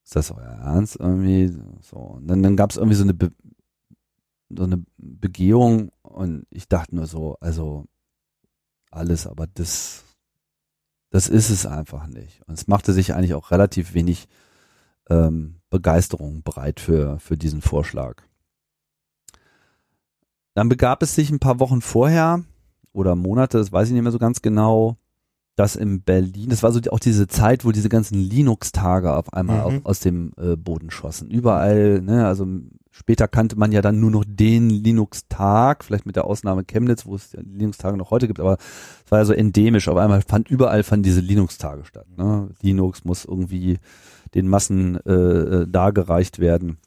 [0.04, 1.56] ist das euer Ernst irgendwie?
[1.82, 1.98] So.
[1.98, 3.32] Und dann, dann gab es irgendwie so eine, Be
[4.50, 7.86] so eine Begehung und ich dachte nur so, also
[8.92, 10.04] alles, aber das,
[11.10, 12.42] das ist es einfach nicht.
[12.48, 14.28] Und es machte sich eigentlich auch relativ wenig
[15.10, 18.22] ähm, Begeisterung bereit für, für diesen Vorschlag.
[20.54, 22.44] Dann begab es sich ein paar Wochen vorher
[22.92, 24.98] oder Monate, das weiß ich nicht mehr so ganz genau,
[25.56, 29.32] dass in Berlin, das war so die- auch diese Zeit, wo diese ganzen Linux-Tage auf
[29.34, 29.64] einmal Mhm.
[29.64, 31.30] auf, aus dem äh, Boden schossen.
[31.30, 32.48] Überall, ne, also
[32.90, 37.16] später kannte man ja dann nur noch den Linux-Tag, vielleicht mit der Ausnahme Chemnitz, wo
[37.16, 38.58] es Linux-Tage noch heute gibt, aber
[39.06, 39.88] es war ja so endemisch.
[39.88, 42.06] Auf einmal fand überall fanden diese Linux-Tage statt.
[42.18, 42.50] Ne?
[42.62, 43.78] Linux muss irgendwie
[44.34, 46.78] den Massen äh, äh, dargereicht werden.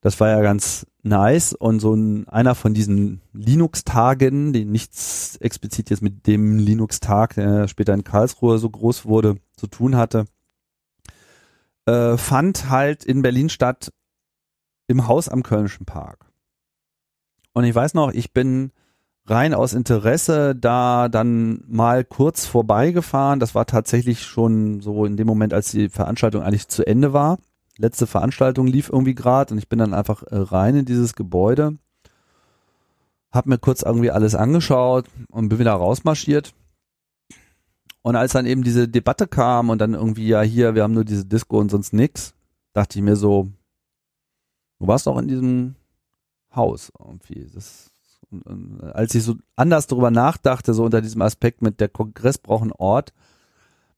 [0.00, 5.90] Das war ja ganz nice und so ein, einer von diesen Linux-Tagen, die nichts explizit
[5.90, 10.24] jetzt mit dem Linux-Tag, der später in Karlsruhe so groß wurde, zu tun hatte,
[11.86, 13.92] äh, fand halt in Berlin statt
[14.86, 16.26] im Haus am Kölnischen Park.
[17.52, 18.72] Und ich weiß noch, ich bin
[19.26, 23.38] rein aus Interesse da dann mal kurz vorbeigefahren.
[23.38, 27.38] Das war tatsächlich schon so in dem Moment, als die Veranstaltung eigentlich zu Ende war.
[27.80, 31.78] Letzte Veranstaltung lief irgendwie gerade und ich bin dann einfach äh, rein in dieses Gebäude,
[33.32, 36.52] hab mir kurz irgendwie alles angeschaut und bin wieder rausmarschiert.
[38.02, 41.04] Und als dann eben diese Debatte kam und dann irgendwie, ja hier, wir haben nur
[41.04, 42.34] diese Disco und sonst nix,
[42.74, 43.48] dachte ich mir so,
[44.78, 45.74] du warst doch in diesem
[46.54, 47.50] Haus irgendwie.
[47.54, 47.90] Das,
[48.30, 52.36] und, und, als ich so anders darüber nachdachte, so unter diesem Aspekt mit der Kongress
[52.36, 53.14] braucht einen Ort,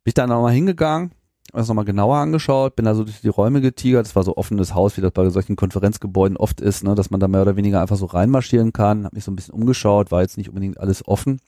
[0.04, 1.12] bin ich dann nochmal hingegangen,
[1.52, 4.36] hab das nochmal genauer angeschaut, bin da so durch die Räume getigert, das war so
[4.38, 7.56] offenes Haus, wie das bei solchen Konferenzgebäuden oft ist, ne, dass man da mehr oder
[7.56, 10.80] weniger einfach so reinmarschieren kann, hab mich so ein bisschen umgeschaut, war jetzt nicht unbedingt
[10.80, 11.40] alles offen.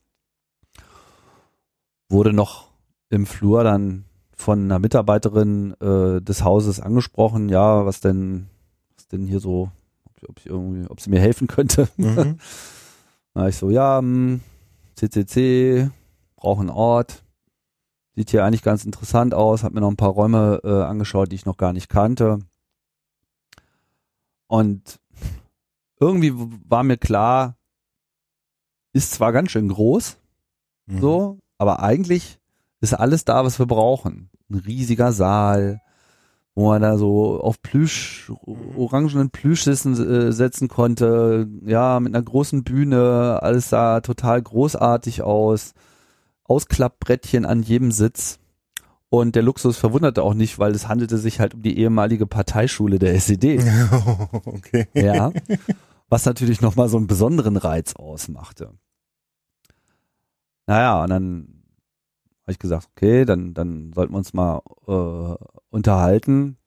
[2.10, 2.68] Wurde noch
[3.08, 4.04] im Flur dann
[4.36, 8.48] von einer Mitarbeiterin äh, des Hauses angesprochen, ja, was denn,
[8.96, 9.70] was denn hier so,
[10.04, 11.88] ob, ob, ich irgendwie, ob sie mir helfen könnte.
[11.96, 12.38] Mhm.
[13.34, 14.42] Na, ich so, ja, hm,
[14.96, 15.90] CCC,
[16.36, 17.23] brauche einen Ort.
[18.16, 19.64] Sieht hier eigentlich ganz interessant aus.
[19.64, 22.38] Hab mir noch ein paar Räume äh, angeschaut, die ich noch gar nicht kannte.
[24.46, 25.00] Und
[25.98, 26.32] irgendwie
[26.68, 27.56] war mir klar,
[28.92, 30.16] ist zwar ganz schön groß,
[30.86, 31.00] Mhm.
[31.00, 32.38] so, aber eigentlich
[32.80, 34.30] ist alles da, was wir brauchen.
[34.50, 35.80] Ein riesiger Saal,
[36.54, 38.30] wo man da so auf Plüsch,
[38.76, 45.72] orangenen Plüschsissen äh, setzen konnte, ja, mit einer großen Bühne, alles sah total großartig aus,
[46.44, 48.38] Ausklappbrettchen an jedem Sitz.
[49.08, 52.98] Und der Luxus verwunderte auch nicht, weil es handelte sich halt um die ehemalige Parteischule
[52.98, 53.60] der SED.
[54.44, 54.88] okay.
[54.94, 55.32] Ja.
[56.08, 58.72] Was natürlich nochmal so einen besonderen Reiz ausmachte.
[60.66, 61.62] Naja, und dann
[62.42, 65.36] habe ich gesagt, okay, dann, dann sollten wir uns mal äh,
[65.70, 66.58] unterhalten.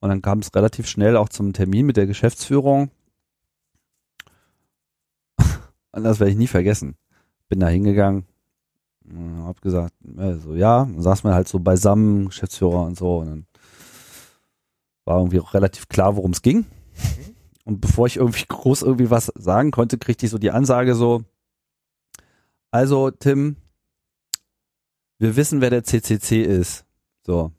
[0.00, 2.90] Und dann kam es relativ schnell auch zum Termin mit der Geschäftsführung.
[5.92, 6.96] Und das werde ich nie vergessen.
[7.48, 8.26] Bin da hingegangen,
[9.44, 13.18] hab gesagt, also ja, dann saß man halt so beisammen, Geschäftsführer und so.
[13.18, 13.46] Und dann
[15.04, 16.66] war irgendwie auch relativ klar, worum es ging.
[17.64, 21.22] Und bevor ich irgendwie groß irgendwie was sagen konnte, kriegte ich so die Ansage so,
[22.70, 23.56] also Tim,
[25.18, 26.84] wir wissen, wer der CCC ist.
[27.26, 27.52] So.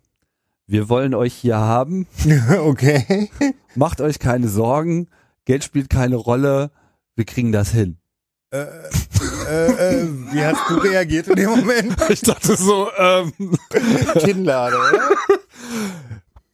[0.67, 2.07] Wir wollen euch hier haben.
[2.59, 3.29] okay.
[3.75, 5.09] Macht euch keine Sorgen.
[5.45, 6.71] Geld spielt keine Rolle.
[7.15, 7.97] Wir kriegen das hin.
[8.51, 8.65] Äh,
[9.51, 11.95] äh, äh, wie hast du reagiert in dem Moment?
[12.09, 13.33] Ich dachte so, ähm.
[14.19, 15.09] Kinnlade, oder?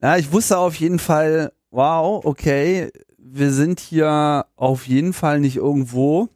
[0.02, 5.58] Ja, ich wusste auf jeden Fall, wow, okay, wir sind hier auf jeden Fall nicht
[5.58, 6.30] irgendwo,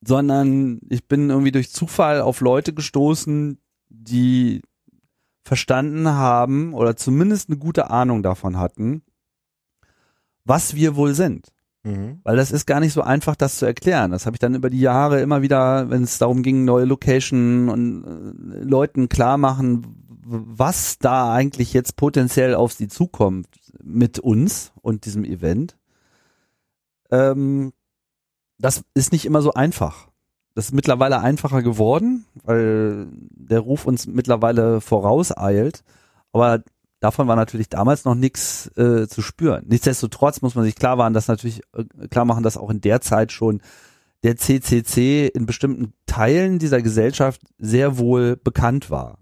[0.00, 4.62] sondern ich bin irgendwie durch Zufall auf Leute gestoßen, die
[5.44, 9.02] verstanden haben oder zumindest eine gute Ahnung davon hatten,
[10.44, 11.51] was wir wohl sind.
[11.84, 12.20] Mhm.
[12.22, 14.12] Weil das ist gar nicht so einfach, das zu erklären.
[14.12, 17.68] Das habe ich dann über die Jahre immer wieder, wenn es darum ging, neue Location
[17.68, 19.82] und äh, Leuten klar machen,
[20.24, 23.48] was da eigentlich jetzt potenziell auf sie zukommt
[23.82, 25.76] mit uns und diesem Event.
[27.10, 27.72] Ähm,
[28.58, 30.08] das ist nicht immer so einfach.
[30.54, 35.82] Das ist mittlerweile einfacher geworden, weil der Ruf uns mittlerweile vorauseilt.
[36.32, 36.62] Aber
[37.02, 39.64] davon war natürlich damals noch nichts äh, zu spüren.
[39.66, 43.00] Nichtsdestotrotz muss man sich klar machen, dass natürlich äh, klar machen, dass auch in der
[43.00, 43.60] Zeit schon
[44.22, 49.18] der CCC in bestimmten Teilen dieser Gesellschaft sehr wohl bekannt war.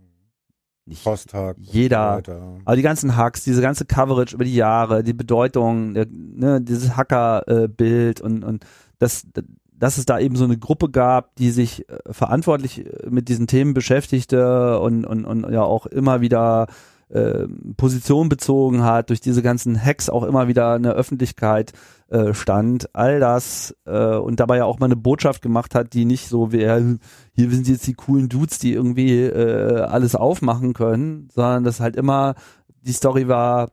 [0.85, 1.57] Nicht Posttag.
[1.59, 2.21] Jeder.
[2.27, 2.33] So
[2.65, 6.97] aber die ganzen Hacks, diese ganze Coverage über die Jahre, die Bedeutung, der, ne, dieses
[6.99, 8.67] Hacker-Bild und, und
[8.99, 9.27] das,
[9.73, 13.47] dass es da eben so eine Gruppe gab, die sich äh, verantwortlich äh, mit diesen
[13.47, 16.67] Themen beschäftigte und, und, und ja auch immer wieder
[17.11, 17.47] äh,
[17.77, 21.73] Position bezogen hat, durch diese ganzen Hacks auch immer wieder in der Öffentlichkeit
[22.09, 26.05] äh, stand, all das äh, und dabei ja auch mal eine Botschaft gemacht hat, die
[26.05, 31.29] nicht so wie, hier sind jetzt die coolen Dudes, die irgendwie äh, alles aufmachen können,
[31.33, 32.35] sondern das halt immer
[32.83, 33.71] die Story war,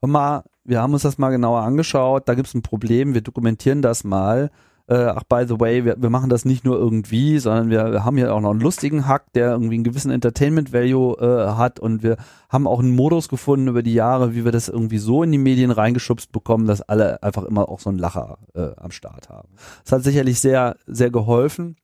[0.00, 3.82] hör mal, wir haben uns das mal genauer angeschaut, da gibt's ein Problem, wir dokumentieren
[3.82, 4.50] das mal.
[4.88, 8.04] Äh, ach, by the way, wir, wir machen das nicht nur irgendwie, sondern wir, wir
[8.06, 12.02] haben hier auch noch einen lustigen Hack, der irgendwie einen gewissen Entertainment-Value äh, hat und
[12.02, 12.16] wir
[12.48, 15.38] haben auch einen Modus gefunden über die Jahre, wie wir das irgendwie so in die
[15.38, 19.50] Medien reingeschubst bekommen, dass alle einfach immer auch so einen Lacher äh, am Start haben.
[19.84, 21.76] Das hat sicherlich sehr, sehr geholfen.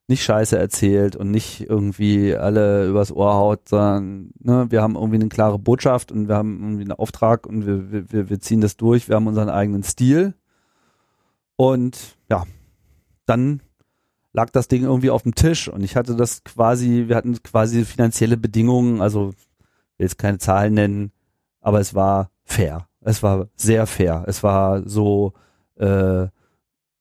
[0.09, 5.17] nicht Scheiße erzählt und nicht irgendwie alle übers Ohr haut, sondern ne, wir haben irgendwie
[5.17, 8.79] eine klare Botschaft und wir haben irgendwie einen Auftrag und wir, wir, wir ziehen das
[8.79, 10.35] durch, wir haben unseren eigenen Stil.
[11.57, 12.45] Und ja,
[13.27, 13.61] dann
[14.33, 17.85] lag das Ding irgendwie auf dem Tisch und ich hatte das quasi, wir hatten quasi
[17.85, 19.35] finanzielle Bedingungen, also
[19.99, 21.13] will jetzt keine Zahlen nennen,
[21.61, 22.89] aber es war fair.
[23.01, 24.25] Es war sehr fair.
[24.27, 25.35] Es war so,
[25.77, 26.27] äh,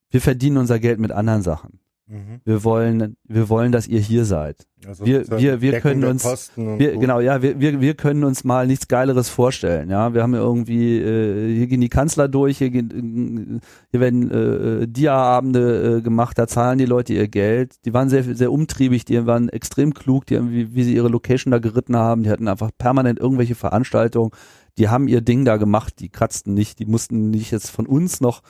[0.10, 1.80] wir verdienen unser Geld mit anderen Sachen.
[2.10, 2.40] Mhm.
[2.46, 4.66] Wir wollen, wir wollen, dass ihr hier seid.
[4.88, 7.00] Also Wir- wir- wir Deckung können uns- Wir, so.
[7.00, 9.90] genau, ja, wir, wir, wir können uns mal nichts Geileres vorstellen.
[9.90, 14.00] Ja, wir haben ja irgendwie, äh, hier gehen die Kanzler durch, hier, gehen, äh, hier
[14.00, 17.76] werden äh, Dia-Abende äh, gemacht, da zahlen die Leute ihr Geld.
[17.86, 21.10] Die waren sehr, sehr umtriebig, die waren extrem klug, die haben, wie, wie sie ihre
[21.10, 24.32] Location da geritten haben, die hatten einfach permanent irgendwelche Veranstaltungen,
[24.78, 28.22] die haben ihr Ding da gemacht, die kratzten nicht, die mussten nicht jetzt von uns
[28.22, 28.42] noch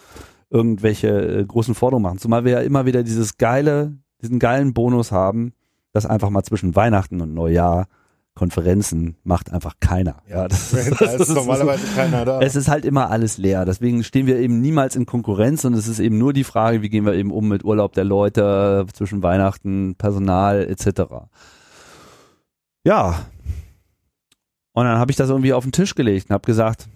[0.49, 2.19] irgendwelche äh, großen Forderungen machen.
[2.19, 5.53] Zumal wir ja immer wieder dieses geile, diesen geilen Bonus haben,
[5.93, 7.87] dass einfach mal zwischen Weihnachten und Neujahr
[8.37, 10.21] Konferenzen macht einfach keiner.
[10.29, 12.39] Ja, das, da ist normalerweise keiner da.
[12.39, 13.65] es ist halt immer alles leer.
[13.65, 16.89] Deswegen stehen wir eben niemals in Konkurrenz und es ist eben nur die Frage, wie
[16.89, 21.01] gehen wir eben um mit Urlaub der Leute zwischen Weihnachten, Personal etc.
[22.83, 23.25] Ja.
[24.73, 26.87] Und dann habe ich das irgendwie auf den Tisch gelegt und habe gesagt,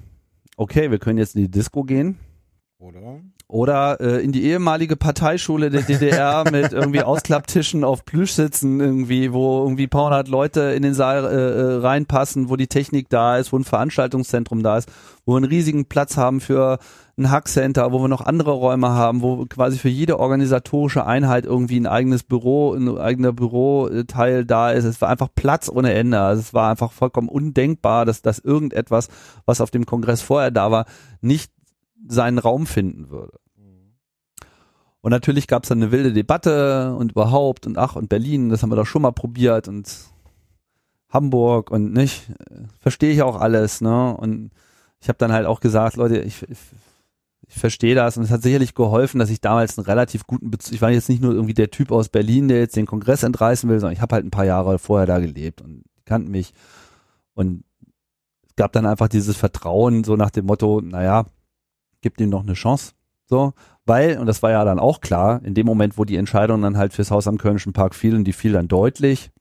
[0.58, 2.20] okay, wir können jetzt in die Disco gehen
[2.78, 3.20] Oder?
[3.52, 9.34] Oder äh, in die ehemalige Parteischule der DDR mit irgendwie Ausklapptischen auf Plüsch sitzen irgendwie,
[9.34, 13.10] wo irgendwie ein paar hundert Leute in den Saal äh, äh, reinpassen, wo die Technik
[13.10, 14.90] da ist, wo ein Veranstaltungszentrum da ist,
[15.26, 16.80] wo wir einen riesigen Platz haben für
[17.18, 21.80] ein Hackcenter, wo wir noch andere Räume haben, wo quasi für jede organisatorische Einheit irgendwie
[21.80, 24.86] ein eigenes Büro, ein eigener Büroteil da ist.
[24.86, 26.20] Es war einfach Platz ohne Ende.
[26.22, 29.10] Also es war einfach vollkommen undenkbar, dass, dass irgendetwas,
[29.46, 30.86] was auf dem Kongress vorher da war,
[31.20, 31.52] nicht
[32.08, 33.41] seinen Raum finden würde.
[35.02, 38.62] Und natürlich gab es dann eine wilde Debatte und überhaupt und ach und Berlin, das
[38.62, 39.90] haben wir doch schon mal probiert und
[41.10, 42.32] Hamburg und nicht,
[42.80, 44.16] verstehe ich auch alles, ne?
[44.16, 44.52] Und
[45.02, 46.58] ich habe dann halt auch gesagt, Leute, ich, ich,
[47.48, 50.74] ich verstehe das und es hat sicherlich geholfen, dass ich damals einen relativ guten Bezug,
[50.74, 53.70] ich war jetzt nicht nur irgendwie der Typ aus Berlin, der jetzt den Kongress entreißen
[53.70, 56.54] will, sondern ich habe halt ein paar Jahre vorher da gelebt und kannten mich
[57.34, 57.64] und
[58.48, 61.26] es gab dann einfach dieses Vertrauen so nach dem Motto, naja,
[62.02, 62.94] gibt ihm noch eine Chance,
[63.32, 63.54] so,
[63.86, 66.78] weil, und das war ja dann auch klar, in dem Moment, wo die Entscheidung dann
[66.78, 69.32] halt fürs Haus am Kölnischen Park fiel und die fiel dann deutlich,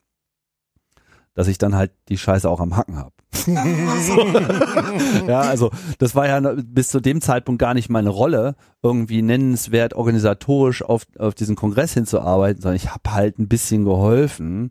[1.35, 3.13] dass ich dann halt die Scheiße auch am Hacken habe.
[5.27, 9.95] ja, also das war ja bis zu dem Zeitpunkt gar nicht meine Rolle, irgendwie nennenswert
[9.95, 14.71] organisatorisch auf, auf diesen Kongress hinzuarbeiten, sondern ich habe halt ein bisschen geholfen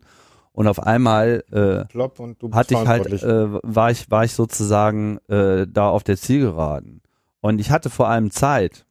[0.52, 4.32] und auf einmal äh, Klopp und du hatte ich halt, äh, war ich, war ich
[4.32, 7.02] sozusagen äh, da auf der Zielgeraden.
[7.42, 8.86] Und ich hatte vor allem Zeit.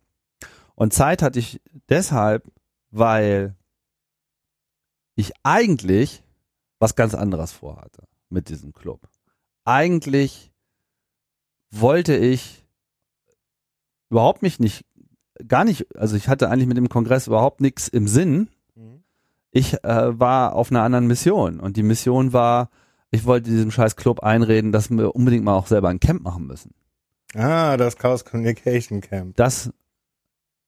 [0.79, 2.49] Und Zeit hatte ich deshalb,
[2.89, 3.53] weil
[5.15, 6.23] ich eigentlich
[6.79, 9.01] was ganz anderes vorhatte mit diesem Club.
[9.65, 10.53] Eigentlich
[11.69, 12.65] wollte ich
[14.09, 14.85] überhaupt mich nicht,
[15.45, 18.47] gar nicht, also ich hatte eigentlich mit dem Kongress überhaupt nichts im Sinn.
[18.75, 19.03] Mhm.
[19.51, 22.69] Ich äh, war auf einer anderen Mission und die Mission war,
[23.11, 26.47] ich wollte diesem scheiß Club einreden, dass wir unbedingt mal auch selber ein Camp machen
[26.47, 26.73] müssen.
[27.35, 29.35] Ah, das Chaos Communication Camp.
[29.35, 29.73] Das,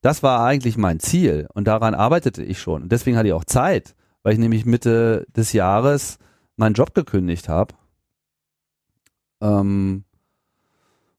[0.01, 2.83] das war eigentlich mein Ziel und daran arbeitete ich schon.
[2.83, 6.17] Und deswegen hatte ich auch Zeit, weil ich nämlich Mitte des Jahres
[6.55, 7.75] meinen Job gekündigt habe.
[9.41, 10.03] Ähm,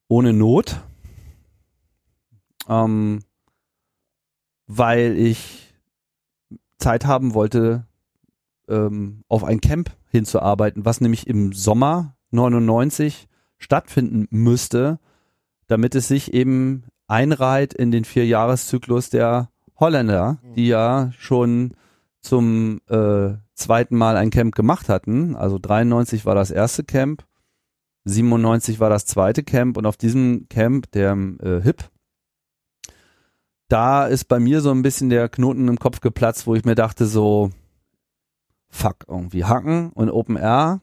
[0.08, 0.80] ohne Not.
[2.68, 3.20] Ähm,
[4.66, 5.74] weil ich
[6.78, 7.86] Zeit haben wollte,
[8.68, 14.98] ähm, auf ein Camp hinzuarbeiten, was nämlich im Sommer 99 stattfinden müsste,
[15.66, 21.74] damit es sich eben einreiht in den Vierjahreszyklus der Holländer, die ja schon
[22.22, 25.36] zum äh, zweiten Mal ein Camp gemacht hatten.
[25.36, 27.26] Also 93 war das erste Camp,
[28.04, 31.90] 97 war das zweite Camp und auf diesem Camp, der äh, HIP,
[33.68, 36.74] da ist bei mir so ein bisschen der Knoten im Kopf geplatzt, wo ich mir
[36.74, 37.50] dachte so,
[38.70, 40.80] fuck, irgendwie Hacken und Open Air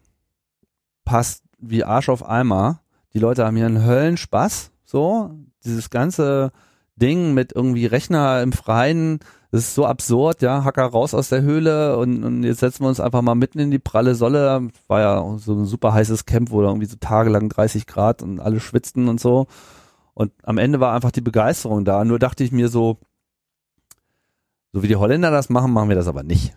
[1.06, 2.82] passt wie Arsch auf Eimer.
[3.14, 5.36] Die Leute haben hier einen Höllenspaß, so.
[5.64, 6.52] Dieses ganze
[6.96, 9.20] Ding mit irgendwie Rechner im Freien,
[9.52, 12.90] das ist so absurd, ja, Hacker raus aus der Höhle und, und jetzt setzen wir
[12.90, 14.70] uns einfach mal mitten in die pralle Solle.
[14.88, 18.40] War ja so ein super heißes Camp, wo da irgendwie so tagelang 30 Grad und
[18.40, 19.48] alle schwitzten und so.
[20.14, 22.04] Und am Ende war einfach die Begeisterung da.
[22.04, 23.00] Nur dachte ich mir so,
[24.72, 26.56] so wie die Holländer das machen, machen wir das aber nicht.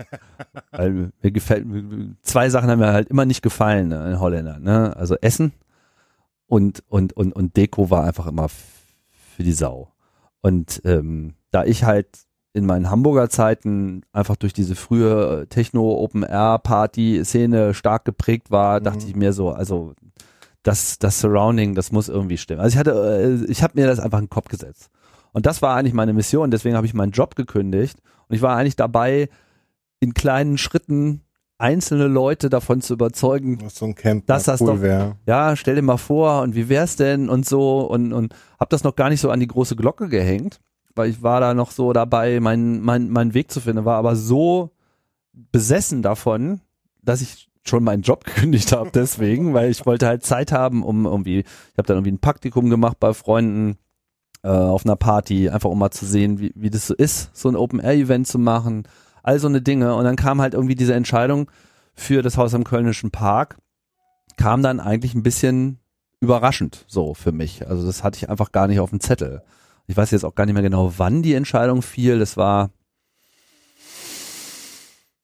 [0.70, 1.66] Weil mir gefällt,
[2.22, 4.94] zwei Sachen haben mir halt immer nicht gefallen ne, in Holländer, ne?
[4.96, 5.52] Also Essen
[6.52, 9.90] und, und, und, und Deko war einfach immer für die Sau.
[10.42, 12.08] Und ähm, da ich halt
[12.52, 18.84] in meinen Hamburger Zeiten einfach durch diese frühe Techno-Open-Air-Party-Szene stark geprägt war, Mhm.
[18.84, 19.94] dachte ich mir so, also
[20.62, 22.60] das, das Surrounding, das muss irgendwie stimmen.
[22.60, 24.90] Also ich hatte, äh, ich habe mir das einfach in den Kopf gesetzt.
[25.32, 28.58] Und das war eigentlich meine Mission, deswegen habe ich meinen Job gekündigt und ich war
[28.58, 29.30] eigentlich dabei,
[30.00, 31.22] in kleinen Schritten
[31.62, 34.82] einzelne Leute davon zu überzeugen, Was so ein Camp Dass das cool doch-
[35.26, 38.84] ja, stell dir mal vor und wie wär's denn und so und und hab das
[38.84, 40.60] noch gar nicht so an die große Glocke gehängt
[40.94, 44.14] weil ich war da noch so dabei, meinen mein, mein Weg zu finden, war aber
[44.14, 44.72] so
[45.32, 46.60] besessen davon,
[47.02, 51.06] dass ich schon meinen Job gekündigt habe deswegen, weil ich wollte halt Zeit haben, um
[51.06, 53.78] irgendwie, ich habe dann irgendwie ein Praktikum gemacht bei Freunden
[54.42, 57.48] äh, auf einer Party, einfach um mal zu sehen, wie, wie das so ist, so
[57.48, 58.82] ein Open-Air-Event zu machen,
[59.22, 59.94] all so eine Dinge.
[59.94, 61.50] Und dann kam halt irgendwie diese Entscheidung
[61.94, 63.58] für das Haus am Kölnischen Park,
[64.36, 65.78] kam dann eigentlich ein bisschen
[66.20, 67.66] überraschend so für mich.
[67.68, 69.42] Also das hatte ich einfach gar nicht auf dem Zettel.
[69.86, 72.18] Ich weiß jetzt auch gar nicht mehr genau, wann die Entscheidung fiel.
[72.18, 72.70] Das war,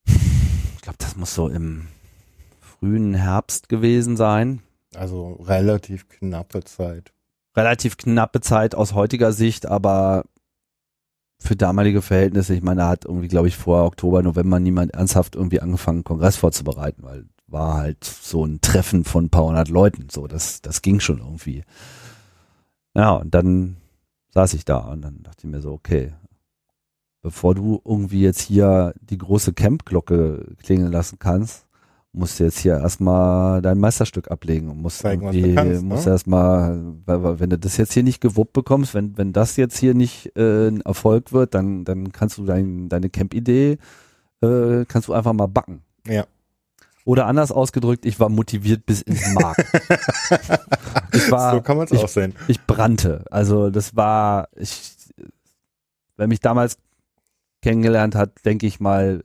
[0.07, 1.87] ich glaube, das muss so im
[2.61, 4.61] frühen Herbst gewesen sein.
[4.95, 7.13] Also relativ knappe Zeit.
[7.57, 10.25] Relativ knappe Zeit aus heutiger Sicht, aber
[11.39, 15.37] für damalige Verhältnisse, ich meine, da hat irgendwie, glaube ich, vor Oktober, November niemand ernsthaft
[15.37, 20.09] irgendwie angefangen, Kongress vorzubereiten, weil war halt so ein Treffen von ein paar hundert Leuten.
[20.11, 21.65] So, das, das ging schon irgendwie.
[22.95, 23.79] Ja, und dann
[24.35, 26.13] saß ich da und dann dachte ich mir so, okay,
[27.23, 31.67] bevor du irgendwie jetzt hier die große Campglocke klingen lassen kannst,
[32.19, 35.89] musst du jetzt hier erstmal dein Meisterstück ablegen und musst Zeigen, irgendwie, kannst, ne?
[35.89, 39.57] musst erstmal, weil, weil wenn du das jetzt hier nicht gewuppt bekommst, wenn, wenn das
[39.57, 43.79] jetzt hier nicht äh, ein Erfolg wird, dann, dann kannst du dein, deine Camp-Idee,
[44.43, 45.83] äh, kannst du einfach mal backen.
[46.07, 46.27] Ja.
[47.05, 49.57] Oder anders ausgedrückt, ich war motiviert bis ins Mark.
[51.13, 52.35] ich war, so kann man es auch sehen.
[52.49, 53.25] ich brannte.
[53.31, 54.93] Also das war, ich,
[56.17, 56.77] wer mich damals
[57.63, 59.25] kennengelernt hat, denke ich mal,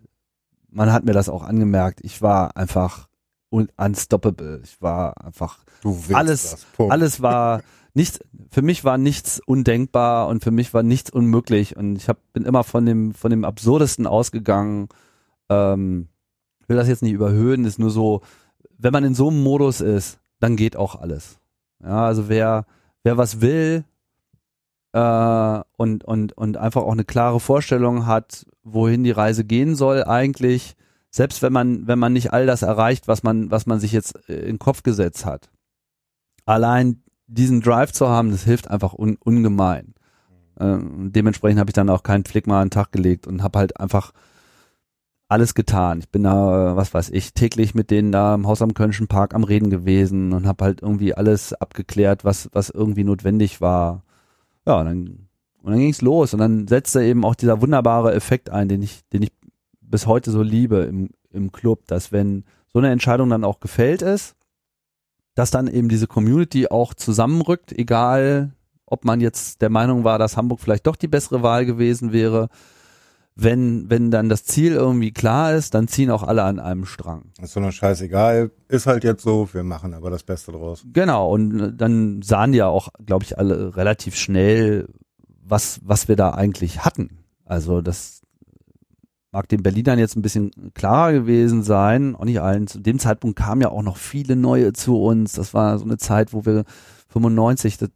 [0.74, 2.00] man hat mir das auch angemerkt.
[2.04, 3.08] Ich war einfach
[3.52, 4.62] un unstoppable.
[4.64, 5.60] Ich war einfach,
[6.16, 6.66] alles- das.
[6.92, 7.62] Alles war
[7.94, 8.20] nichts,
[8.50, 12.44] für mich war nichts undenkbar und für mich war nichts unmöglich und ich hab, bin
[12.46, 14.90] immer von dem, von dem Absurdesten ausgegangen.
[15.50, 16.08] Ähm,
[16.60, 18.22] ich will das jetzt nicht überhöhen, ist nur so,
[18.78, 21.38] wenn man in so einem Modus ist, dann geht auch alles.
[21.84, 22.66] Ja, also wer,
[23.04, 23.84] wer was will,
[24.94, 30.04] äh, und, und, und einfach auch eine klare Vorstellung hat, wohin die Reise gehen soll
[30.04, 30.76] eigentlich,
[31.10, 34.18] selbst wenn man, wenn man nicht all das erreicht, was man, was man sich jetzt
[34.30, 35.50] äh, in den Kopf gesetzt hat.
[36.46, 39.94] Allein diesen Drive zu haben, das hilft einfach un, ungemein.
[40.60, 43.60] Ähm, dementsprechend habe ich dann auch keinen Flick mal an den Tag gelegt und habe
[43.60, 44.12] halt einfach
[45.28, 46.00] alles getan.
[46.00, 49.08] Ich bin da, äh, was weiß ich, täglich mit denen da im Haus am Kölnischen
[49.08, 54.04] Park am Reden gewesen und habe halt irgendwie alles abgeklärt, was, was irgendwie notwendig war.
[54.66, 55.08] Ja, und dann,
[55.62, 59.02] und dann ging's los und dann setzte eben auch dieser wunderbare Effekt ein, den ich,
[59.10, 59.32] den ich
[59.82, 64.02] bis heute so liebe im, im Club, dass wenn so eine Entscheidung dann auch gefällt
[64.02, 64.36] ist,
[65.36, 68.54] dass dann eben diese Community auch zusammenrückt, egal
[68.86, 72.50] ob man jetzt der Meinung war, dass Hamburg vielleicht doch die bessere Wahl gewesen wäre.
[73.36, 77.32] Wenn, wenn dann das Ziel irgendwie klar ist, dann ziehen auch alle an einem Strang.
[77.42, 78.52] Ist so eine scheißegal.
[78.68, 79.50] Ist halt jetzt so.
[79.54, 80.86] Wir machen aber das Beste draus.
[80.94, 84.88] Genau, und äh, dann sahen ja auch, glaube ich, alle relativ schnell,
[85.44, 87.24] was, was wir da eigentlich hatten.
[87.46, 88.22] Also das
[89.34, 92.68] mag den Berlinern jetzt ein bisschen klarer gewesen sein, auch nicht allen.
[92.68, 95.34] Zu dem Zeitpunkt kamen ja auch noch viele neue zu uns.
[95.34, 96.66] Das war so eine Zeit, wo wir
[97.10, 97.90] 95, das,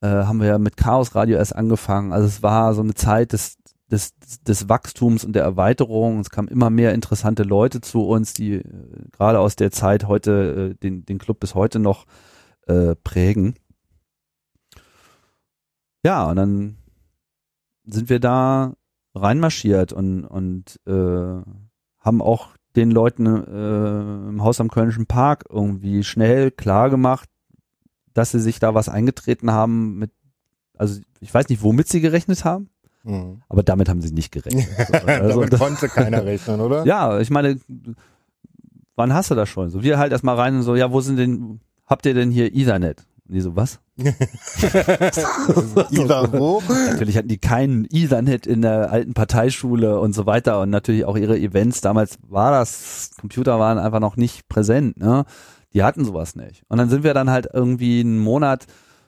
[0.00, 2.12] äh, haben wir ja mit Chaos Radio erst angefangen.
[2.12, 3.56] Also es war so eine Zeit des,
[3.90, 6.20] des, des Wachstums und der Erweiterung.
[6.20, 8.64] Es kamen immer mehr interessante Leute zu uns, die äh,
[9.12, 12.06] gerade aus der Zeit heute äh, den, den Club bis heute noch
[12.66, 13.54] äh, prägen.
[16.04, 16.78] Ja, und dann
[17.84, 18.74] sind wir da
[19.14, 21.42] reinmarschiert und, und äh,
[21.98, 27.28] haben auch den Leuten äh, im Haus am Kölnischen Park irgendwie schnell klar gemacht,
[28.14, 30.12] dass sie sich da was eingetreten haben mit,
[30.76, 32.70] also ich weiß nicht, womit sie gerechnet haben,
[33.04, 33.42] Mhm.
[33.48, 34.66] aber damit haben sie nicht gerechnet.
[35.06, 36.84] Also, Damit konnte keiner rechnen, oder?
[36.84, 37.58] ja, ich meine,
[38.96, 39.70] wann hast du das schon?
[39.70, 42.54] So, wir halt erstmal rein und so, ja, wo sind denn, habt ihr denn hier
[42.54, 43.06] Ethernet?
[43.28, 43.78] Und die so, was?
[45.90, 46.62] Ida wo?
[46.90, 51.16] Natürlich hatten die keinen Ethernet in der alten Parteischule und so weiter und natürlich auch
[51.16, 51.80] ihre Events.
[51.80, 55.24] Damals war das, Computer waren einfach noch nicht präsent, ne?
[55.74, 56.62] Die hatten sowas nicht.
[56.68, 58.66] Und dann sind wir dann halt irgendwie einen Monat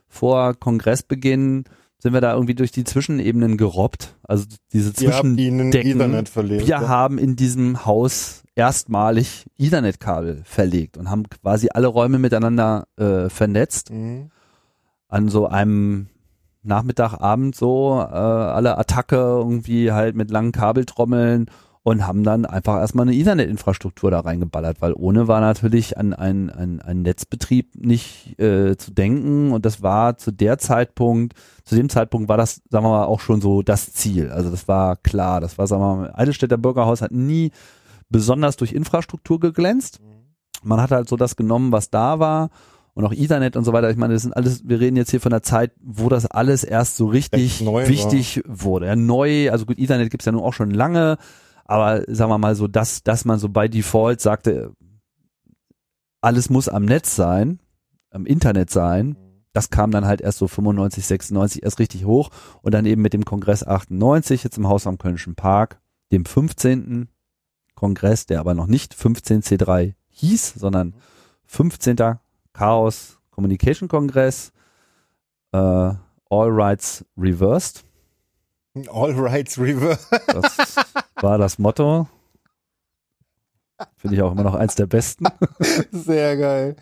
[0.09, 1.65] vor Kongressbeginn
[2.01, 4.17] sind wir da irgendwie durch die Zwischenebenen gerobbt.
[4.23, 6.27] Also diese Zwischendecken.
[6.27, 6.67] Verlegt.
[6.67, 13.29] Wir haben in diesem Haus erstmalig Ethernet-Kabel verlegt und haben quasi alle Räume miteinander äh,
[13.29, 14.31] vernetzt Mhm.
[15.09, 16.09] an so einem
[16.63, 21.47] Nachmittag, Abend so, äh, alle Attacke irgendwie halt mit langen Kabeltrommeln
[21.83, 26.51] und haben dann einfach erstmal eine Ethernet-Infrastruktur da reingeballert, weil ohne war natürlich an ein,
[26.51, 31.89] ein, ein Netzbetrieb nicht äh, zu denken und das war zu der Zeitpunkt, zu dem
[31.89, 34.31] Zeitpunkt war das, sagen wir mal, auch schon so das Ziel.
[34.31, 37.51] Also das war klar, das war, sagen wir mal, Eidelstädter Bürgerhaus hat nie
[38.11, 40.01] besonders durch Infrastruktur geglänzt.
[40.63, 42.51] Man hat halt so das genommen, was da war
[42.93, 43.91] und auch Ethernet und so weiter.
[43.91, 46.65] Ich meine, das sind alles, wir reden jetzt hier von der Zeit, wo das alles
[46.65, 48.87] erst so richtig wichtig wurde.
[48.87, 51.17] Ja, neu, also gut, Ethernet gibt's ja nun auch schon lange,
[51.71, 54.73] aber sagen wir mal so, dass, dass man so bei Default sagte,
[56.21, 57.61] alles muss am Netz sein,
[58.11, 59.17] am Internet sein,
[59.53, 62.31] das kam dann halt erst so 95, 96 erst richtig hoch
[62.63, 67.09] und dann eben mit dem Kongress 98 jetzt im Haus am Kölnischen Park, dem 15.
[67.77, 70.95] Kongress, der aber noch nicht 15C3 hieß, sondern
[71.47, 72.19] 15.
[72.53, 74.51] Chaos Communication Kongress,
[75.53, 75.99] äh, All
[76.31, 77.85] Rights Reversed.
[78.93, 80.07] All rights reverse.
[80.29, 80.77] Das
[81.23, 82.09] war das Motto.
[83.97, 85.27] Finde ich auch immer noch eins der besten.
[85.91, 86.77] Sehr geil.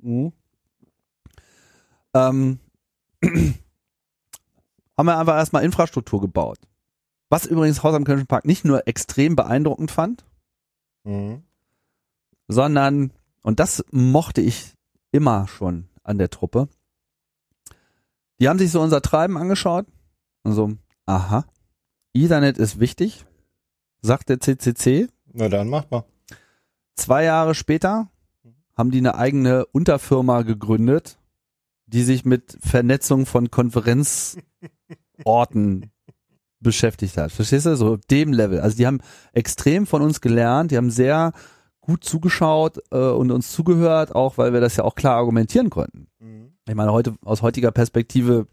[0.00, 0.32] Mhm.
[2.14, 2.58] Ähm,
[3.22, 6.58] haben wir einfach erstmal Infrastruktur gebaut.
[7.30, 10.24] Was übrigens Haus am Kölnischen Park nicht nur extrem beeindruckend fand,
[11.04, 11.42] Mhm.
[12.46, 13.12] sondern,
[13.42, 14.74] und das mochte ich
[15.10, 16.68] immer schon an der Truppe,
[18.38, 19.86] die haben sich so unser Treiben angeschaut
[20.44, 20.72] und so,
[21.06, 21.44] aha,
[22.14, 23.24] Ethernet ist wichtig,
[24.02, 25.08] sagt der CCC.
[25.32, 26.04] Na dann macht mal.
[26.94, 28.10] Zwei Jahre später
[28.76, 31.18] haben die eine eigene Unterfirma gegründet,
[31.86, 35.90] die sich mit Vernetzung von Konferenzorten
[36.60, 37.32] beschäftigt hat.
[37.32, 37.76] Verstehst du?
[37.76, 38.60] So dem Level.
[38.60, 39.00] Also die haben
[39.32, 41.32] extrem von uns gelernt, die haben sehr
[41.80, 46.06] gut zugeschaut äh, und uns zugehört, auch weil wir das ja auch klar argumentieren konnten.
[46.68, 48.46] Ich meine, heute aus heutiger Perspektive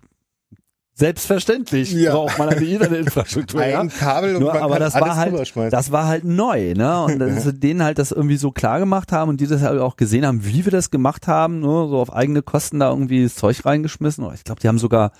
[0.99, 2.13] selbstverständlich Ja.
[2.13, 3.65] braucht man eine Internetinfrastruktur.
[3.65, 3.79] ja?
[3.79, 6.73] Ein Kabel und Nur, man aber kann das alles war halt, das war halt neu,
[6.75, 7.03] ne?
[7.05, 9.79] Und dass wir denen halt das irgendwie so klar gemacht haben und die das halt
[9.79, 13.23] auch gesehen haben, wie wir das gemacht haben, nur so auf eigene Kosten da irgendwie
[13.23, 14.23] das Zeug reingeschmissen.
[14.23, 15.11] Oder Ich glaube, die haben sogar,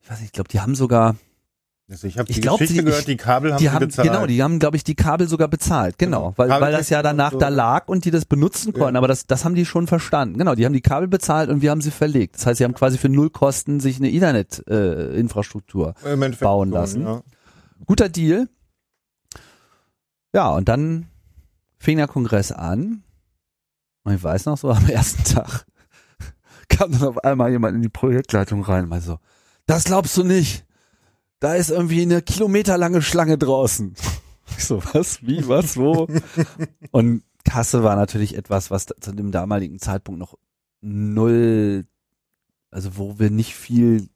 [0.00, 1.16] ich weiß nicht, ich glaube, die haben sogar,
[1.88, 4.08] Also ich habe die glaub, Geschichte die- gehört, die Kabel haben die sie haben, bezahlt.
[4.08, 6.34] genau, die haben, glaube ich, die Kabel sogar bezahlt, genau, Genau.
[6.36, 7.38] weil, weil das ja danach so.
[7.38, 8.98] da lag und die das benutzen konnten, Ja.
[8.98, 10.36] aber das, das haben die schon verstanden.
[10.36, 12.34] Genau, die haben die Kabel bezahlt und wir haben sie verlegt.
[12.36, 17.02] Das heißt, sie haben quasi für null Kosten sich eine Ethernet-Infrastruktur Im Endeffekt bauen lassen.
[17.02, 17.22] Ja.
[17.86, 18.48] guter Deal.
[20.34, 21.06] Ja, und dann
[21.78, 23.04] fing der Kongress an.
[24.02, 25.66] Und ich weiß noch so, am ersten Tag
[26.68, 29.18] kam dann auf einmal jemand in die Projektleitung rein und meinte so,
[29.66, 30.64] das glaubst du nicht.
[31.40, 33.94] Da ist irgendwie eine kilometerlange Schlange draußen.
[34.56, 36.06] Ich so, was, wie, was, wo?
[36.92, 40.36] Und Kasse war natürlich etwas, was zu dem damaligen Zeitpunkt noch
[40.80, 41.86] null,
[42.70, 44.08] also wo wir nicht viel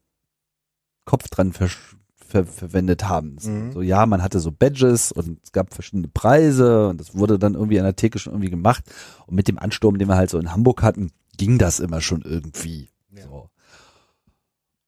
[1.04, 3.38] Kopf dran versch ver verwendet haben.
[3.42, 3.72] Mhm.
[3.72, 7.54] So, ja, man hatte so Badges und es gab verschiedene Preise und das wurde dann
[7.54, 8.84] irgendwie an der Theke schon irgendwie gemacht.
[9.26, 12.22] Und mit dem Ansturm, den wir halt so in Hamburg hatten, ging das immer schon
[12.22, 12.88] irgendwie.
[13.12, 13.50] So.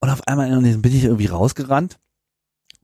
[0.00, 1.98] Und auf einmal bin ich irgendwie rausgerannt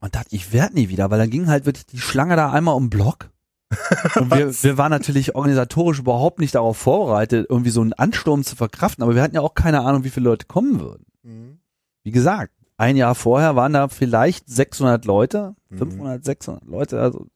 [0.01, 2.75] und dachte, ich werde nie wieder, weil dann ging halt wirklich die Schlange da einmal
[2.75, 3.29] um den Block.
[4.15, 8.55] Und wir, wir waren natürlich organisatorisch überhaupt nicht darauf vorbereitet, irgendwie so einen Ansturm zu
[8.55, 11.05] verkraften, aber wir hatten ja auch keine Ahnung, wie viele Leute kommen würden.
[11.21, 11.59] Mhm.
[12.03, 15.77] Wie gesagt, ein Jahr vorher waren da vielleicht 600 Leute, Mhm.
[15.77, 17.27] 500, 600 Leute, also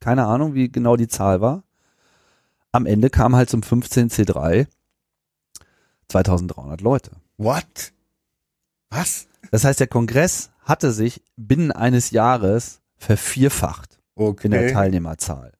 [0.00, 1.62] keine Ahnung, wie genau die Zahl war.
[2.72, 4.66] Am Ende kam halt zum 15C3
[6.08, 7.12] 2300 Leute.
[7.38, 7.92] What?
[8.90, 9.28] Was?
[9.50, 14.46] Das heißt, der Kongress hatte sich binnen eines Jahres vervierfacht Okay.
[14.46, 15.52] in der Teilnehmerzahl.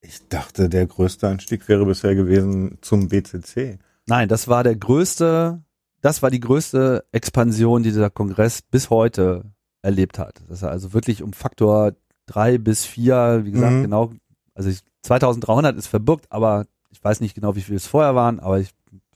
[0.00, 3.78] Ich dachte, der größte Anstieg wäre bisher gewesen zum BCC.
[4.06, 5.62] Nein, das war der größte,
[6.00, 9.44] das war die größte Expansion, die dieser Kongress bis heute
[9.82, 10.40] erlebt hat.
[10.48, 11.92] Das ist also wirklich um Faktor
[12.26, 13.82] drei bis vier, wie gesagt, Mhm.
[13.82, 14.12] genau,
[14.54, 18.38] also ich, 2300 ist verbürgt, aber ich weiß nicht genau, wie viel es vorher waren,
[18.40, 18.70] aber ich,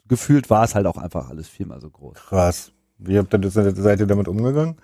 [0.06, 2.14] gefühlt war es halt auch einfach alles viermal so groß.
[2.16, 2.72] Krass.
[3.02, 4.76] Wie habt ihr das, seid ihr damit umgegangen?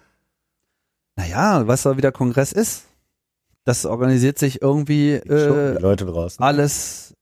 [1.16, 2.84] Naja, weißt du, wie der Kongress ist?
[3.64, 6.42] Das organisiert sich irgendwie äh, Leute draußen.
[6.42, 7.14] alles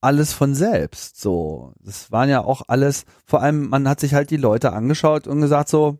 [0.00, 4.30] alles von selbst so das waren ja auch alles vor allem man hat sich halt
[4.30, 5.98] die Leute angeschaut und gesagt so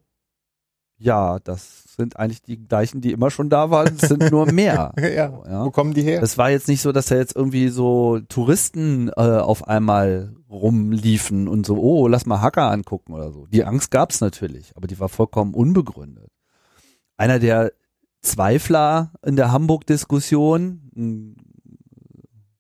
[0.97, 4.93] ja das sind eigentlich die gleichen die immer schon da waren es sind nur mehr
[4.99, 5.31] ja.
[5.31, 5.65] so, ja.
[5.65, 6.21] Wo kommen die her?
[6.21, 11.49] das war jetzt nicht so dass da jetzt irgendwie so Touristen äh, auf einmal rumliefen
[11.49, 14.99] und so oh lass mal Hacker angucken oder so die Angst gab's natürlich aber die
[14.99, 16.31] war vollkommen unbegründet
[17.17, 17.73] einer der
[18.23, 21.37] Zweifler in der Hamburg-Diskussion, ein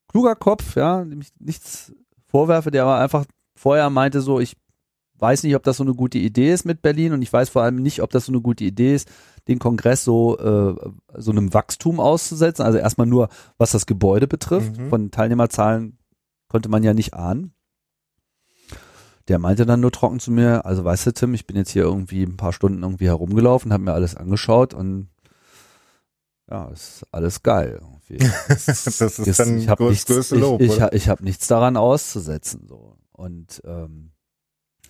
[0.08, 1.92] kluger Kopf, ja, dem ich nichts
[2.26, 3.24] vorwerfe, der aber einfach
[3.54, 4.56] vorher meinte so, ich
[5.20, 7.62] weiß nicht, ob das so eine gute Idee ist mit Berlin und ich weiß vor
[7.62, 9.08] allem nicht, ob das so eine gute Idee ist,
[9.48, 10.74] den Kongress so äh,
[11.16, 12.64] so einem Wachstum auszusetzen.
[12.64, 14.78] Also erstmal nur, was das Gebäude betrifft.
[14.78, 14.88] Mhm.
[14.88, 15.98] Von Teilnehmerzahlen
[16.48, 17.54] konnte man ja nicht ahnen.
[19.28, 21.82] Der meinte dann nur trocken zu mir, also weißt du, Tim, ich bin jetzt hier
[21.82, 25.08] irgendwie ein paar Stunden irgendwie herumgelaufen, habe mir alles angeschaut und
[26.50, 27.80] ja, ist alles geil.
[28.48, 30.92] das ist dann ich habe das nichts, größte ich, Lob, ich, oder?
[30.92, 34.10] ich hab nichts daran auszusetzen so und ähm,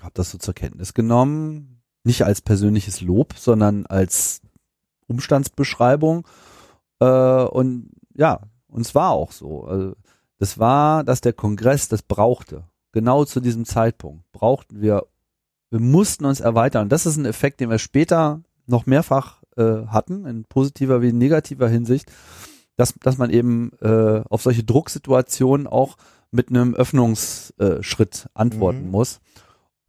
[0.03, 4.41] habe das so zur Kenntnis genommen, nicht als persönliches Lob, sondern als
[5.07, 6.27] Umstandsbeschreibung
[7.01, 9.65] äh, und ja, und es war auch so.
[9.65, 9.95] Also,
[10.39, 12.65] das war, dass der Kongress das brauchte.
[12.93, 15.07] Genau zu diesem Zeitpunkt brauchten wir,
[15.71, 16.85] wir mussten uns erweitern.
[16.85, 21.11] Und das ist ein Effekt, den wir später noch mehrfach äh, hatten, in positiver wie
[21.11, 22.11] in negativer Hinsicht,
[22.77, 25.97] dass, dass man eben äh, auf solche Drucksituationen auch
[26.31, 28.91] mit einem Öffnungsschritt antworten Mhm.
[28.91, 29.21] muss.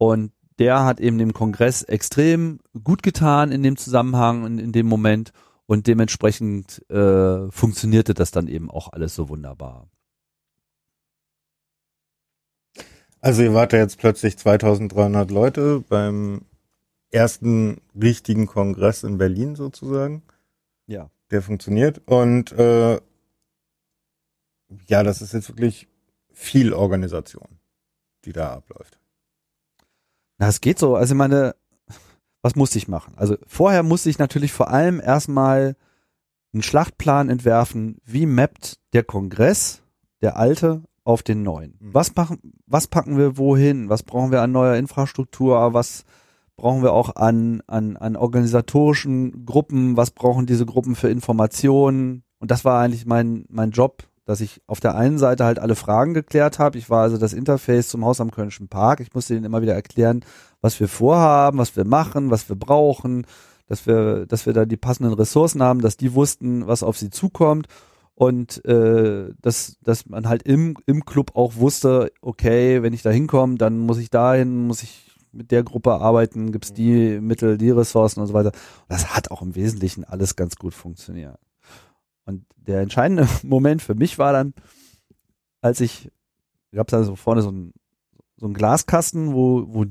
[0.02, 4.88] Und der hat eben dem Kongress extrem gut getan in dem Zusammenhang, in, in dem
[4.88, 5.32] Moment.
[5.66, 9.88] Und dementsprechend äh, funktionierte das dann eben auch alles so wunderbar.
[13.20, 16.46] Also ihr wart ja jetzt plötzlich 2300 Leute beim
[17.12, 20.24] ersten richtigen Kongress in Berlin sozusagen.
[20.88, 21.12] Ja.
[21.30, 22.02] Der funktioniert.
[22.06, 23.00] Und äh,
[24.88, 25.86] ja, das ist jetzt wirklich
[26.32, 27.60] viel Organisation,
[28.24, 28.98] die da abläuft.
[30.42, 30.96] Na, es geht so.
[30.96, 31.54] Also ich meine,
[32.42, 33.12] was musste ich machen?
[33.14, 35.76] Also vorher musste ich natürlich vor allem erstmal
[36.52, 39.82] einen Schlachtplan entwerfen, wie mappt der Kongress,
[40.20, 41.76] der alte, auf den neuen.
[41.78, 41.94] Mhm.
[41.94, 43.88] Was machen, was packen wir wohin?
[43.88, 45.74] Was brauchen wir an neuer Infrastruktur?
[45.74, 46.02] Was
[46.56, 49.96] brauchen wir auch an, an, an organisatorischen Gruppen?
[49.96, 52.24] Was brauchen diese Gruppen für Informationen?
[52.40, 55.74] Und das war eigentlich mein, mein Job, dass ich auf der einen Seite halt alle
[55.74, 56.78] Fragen geklärt habe.
[56.78, 59.00] Ich war also das Interface zum Haus am Kölnischen Park.
[59.00, 60.24] Ich musste ihnen immer wieder erklären,
[60.60, 63.26] was wir vorhaben, was wir machen, was wir brauchen,
[63.66, 67.10] dass wir, dass wir da die passenden Ressourcen haben, dass die wussten, was auf sie
[67.10, 67.66] zukommt
[68.14, 73.10] und äh, dass, dass man halt im, im Club auch wusste, okay, wenn ich da
[73.10, 77.70] hinkomme, dann muss ich dahin, muss ich mit der Gruppe arbeiten, gibt's die Mittel, die
[77.70, 78.52] Ressourcen und so weiter.
[78.52, 81.38] Und das hat auch im Wesentlichen alles ganz gut funktioniert.
[82.24, 84.54] Und der entscheidende Moment für mich war dann,
[85.60, 86.10] als ich,
[86.72, 87.72] gab da so vorne so ein,
[88.36, 89.84] so ein Glaskasten, wo, wo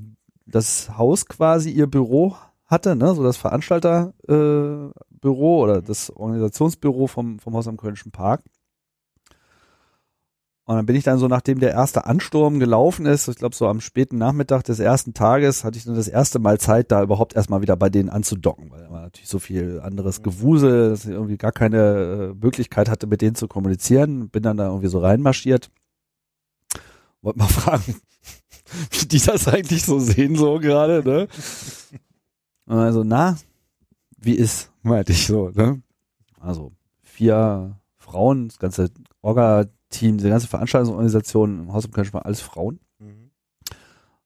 [0.45, 7.07] das Haus quasi ihr Büro hatte, ne, so das Veranstalterbüro äh, Büro oder das Organisationsbüro
[7.07, 8.41] vom, vom Haus am Kölnischen Park.
[10.71, 13.67] Und dann bin ich dann so, nachdem der erste Ansturm gelaufen ist, ich glaube so
[13.67, 17.35] am späten Nachmittag des ersten Tages, hatte ich dann das erste Mal Zeit, da überhaupt
[17.35, 21.11] erstmal wieder bei denen anzudocken, weil da war natürlich so viel anderes Gewusel, dass ich
[21.11, 24.29] irgendwie gar keine äh, Möglichkeit hatte, mit denen zu kommunizieren.
[24.29, 25.71] Bin dann da irgendwie so reinmarschiert.
[27.21, 27.97] Wollte mal fragen,
[28.91, 31.27] wie die das eigentlich so sehen, so gerade, ne?
[32.65, 33.37] Und also, na,
[34.15, 35.81] wie ist, meinte ich so, ne?
[36.39, 38.89] Also, vier Frauen, das ganze
[39.91, 42.79] Orga-Team, die ganze Veranstaltungsorganisation im Haus im Köln war alles Frauen,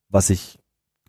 [0.10, 0.60] was ich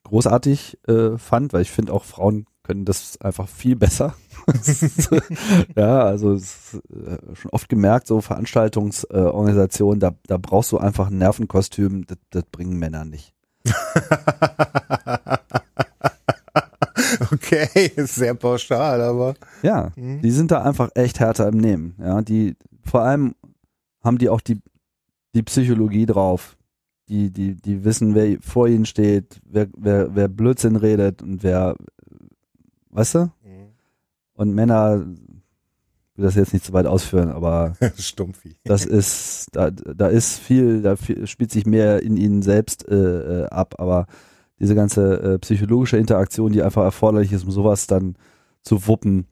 [0.04, 4.14] großartig äh, fand, weil ich finde auch Frauen können das einfach viel besser.
[5.76, 11.18] ja, also ist, äh, schon oft gemerkt, so Veranstaltungsorganisationen, da, da brauchst du einfach ein
[11.18, 13.34] Nervenkostüm, das, das bringen Männer nicht.
[17.32, 19.34] okay, ist sehr pauschal, aber.
[19.62, 20.22] Ja, Mhm.
[20.22, 21.94] die sind da einfach echt härter im Nehmen.
[21.98, 23.34] Ja, die vor allem
[24.06, 24.60] haben die auch die
[25.34, 26.56] die Psychologie drauf.
[27.08, 31.76] Die die die wissen, wer vor ihnen steht, wer wer wer Blödsinn redet und wer
[32.90, 33.32] weißt du?
[34.34, 35.06] Und Männer
[36.16, 38.56] will das jetzt nicht zu weit ausführen, aber Stumpfi.
[38.64, 43.42] das ist da da ist viel, da viel, spielt sich mehr in ihnen selbst äh,
[43.42, 44.06] äh, ab, aber
[44.58, 48.16] diese ganze äh, psychologische Interaktion, die einfach erforderlich ist, um sowas dann
[48.62, 49.26] zu wuppen,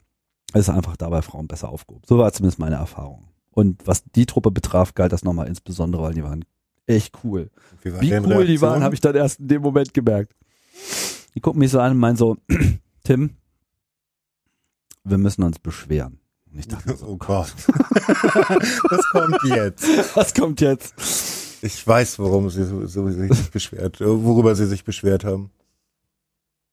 [0.53, 2.05] ist einfach dabei Frauen besser aufgehoben.
[2.07, 3.25] So war zumindest meine Erfahrung.
[3.57, 6.45] Und was die Truppe betraf, galt das nochmal insbesondere, weil die waren
[6.87, 7.51] echt cool.
[7.85, 8.61] war Wie cool die Reaktion?
[8.61, 10.35] waren, habe ich dann erst in dem Moment gemerkt.
[11.35, 12.37] Die gucken mich so an und meinen so,
[13.05, 13.37] Tim,
[15.05, 16.19] wir müssen uns beschweren.
[16.53, 17.53] Und ich dachte, Oh Gott.
[17.69, 20.17] Was kommt jetzt?
[20.17, 20.95] was kommt jetzt?
[21.63, 25.51] Ich weiß, worum sie so, so sich beschwert, worüber sie sich beschwert haben.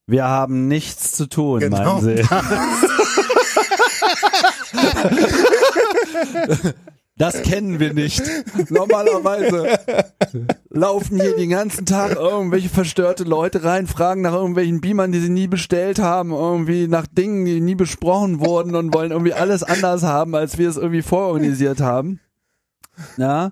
[0.07, 2.01] Wir haben nichts zu tun, Genau.
[2.01, 2.23] meinen sie.
[7.17, 8.23] Das kennen wir nicht.
[8.71, 9.77] Normalerweise
[10.69, 15.29] laufen hier den ganzen Tag irgendwelche verstörte Leute rein, fragen nach irgendwelchen Beamern, die sie
[15.29, 20.01] nie bestellt haben, irgendwie nach Dingen, die nie besprochen wurden und wollen irgendwie alles anders
[20.01, 22.19] haben, als wir es irgendwie vororganisiert haben.
[23.17, 23.51] Ja.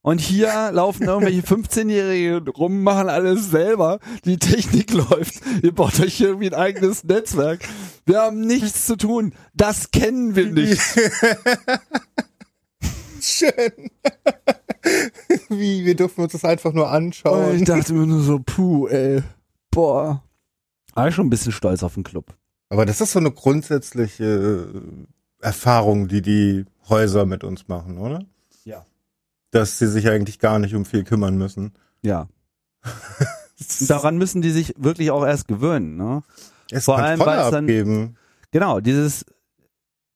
[0.00, 3.98] Und hier laufen irgendwelche 15-Jährige rum, machen alles selber.
[4.24, 5.34] Die Technik läuft.
[5.62, 7.60] Ihr baut euch irgendwie ein eigenes Netzwerk.
[8.06, 9.32] Wir haben nichts zu tun.
[9.54, 10.80] Das kennen wir nicht.
[13.20, 13.90] Schön.
[15.48, 17.56] Wie, wir dürfen uns das einfach nur Und anschauen.
[17.56, 19.22] ich dachte mir nur so, puh, ey.
[19.70, 20.22] Boah.
[20.94, 22.34] War ich schon ein bisschen stolz auf den Club.
[22.68, 24.68] Aber das ist so eine grundsätzliche
[25.40, 28.24] Erfahrung, die die Häuser mit uns machen, oder?
[28.64, 28.84] Ja.
[29.50, 31.72] Dass sie sich eigentlich gar nicht um viel kümmern müssen.
[32.02, 32.28] Ja.
[33.88, 35.96] Daran müssen die sich wirklich auch erst gewöhnen.
[35.96, 36.22] Ne?
[36.70, 38.16] Es Vor allem, weil es dann- abgeben.
[38.50, 39.24] Genau, dieses,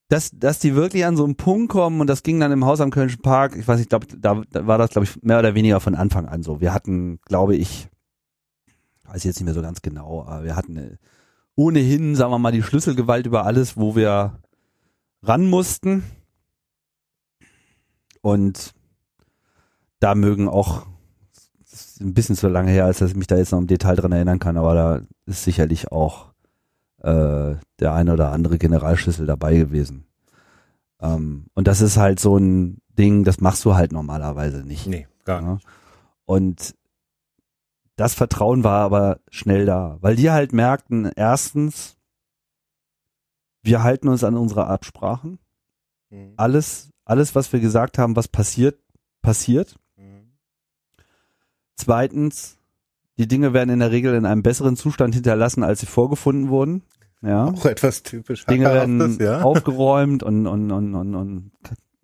[0.08, 2.80] dass, dass die wirklich an so einen Punkt kommen und das ging dann im Haus
[2.80, 5.54] am Kölnischen Park, ich weiß nicht, glaub, da, da war das, glaube ich, mehr oder
[5.54, 6.60] weniger von Anfang an so.
[6.60, 7.88] Wir hatten, glaube ich,
[9.04, 10.96] weiß ich jetzt nicht mehr so ganz genau, aber wir hatten äh,
[11.56, 14.38] ohnehin, sagen wir mal, die Schlüsselgewalt über alles, wo wir
[15.22, 16.04] ran mussten.
[18.20, 18.72] Und
[20.00, 20.86] da mögen auch
[21.70, 23.66] das ist ein bisschen zu lange her, als dass ich mich da jetzt noch im
[23.66, 26.32] Detail dran erinnern kann, aber da ist sicherlich auch
[27.02, 30.06] äh, der eine oder andere Generalschlüssel dabei gewesen.
[31.00, 34.86] Ähm, und das ist halt so ein Ding, das machst du halt normalerweise nicht.
[34.86, 35.64] Nee, gar nicht.
[35.64, 35.70] Ja.
[36.24, 36.74] Und
[37.96, 41.96] das Vertrauen war aber schnell da, weil die halt merkten, erstens,
[43.62, 45.38] wir halten uns an unsere Absprachen.
[46.10, 46.34] Mhm.
[46.36, 48.78] Alles, alles, was wir gesagt haben, was passiert,
[49.22, 49.76] passiert.
[49.96, 50.32] Mhm.
[51.76, 52.57] Zweitens,
[53.18, 56.82] die Dinge werden in der Regel in einem besseren Zustand hinterlassen, als sie vorgefunden wurden.
[57.20, 57.46] Ja.
[57.46, 59.42] Auch etwas typisch Dinge werden ja.
[59.42, 61.50] aufgeräumt und, und, und, und, und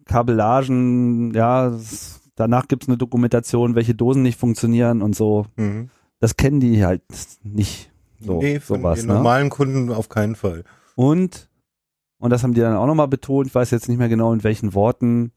[0.07, 5.47] Kabellagen, ja, es- danach gibt's eine Dokumentation, welche Dosen nicht funktionieren und so.
[5.57, 5.89] Mhm.
[6.19, 7.03] Das kennen die halt
[7.45, 7.93] nicht.
[8.19, 9.15] So, nee, von sowas, den ne?
[9.15, 10.65] normalen Kunden auf keinen Fall.
[10.97, 11.49] Und,
[12.19, 14.43] und das haben die dann auch nochmal betont, ich weiß jetzt nicht mehr genau in
[14.43, 15.31] welchen Worten,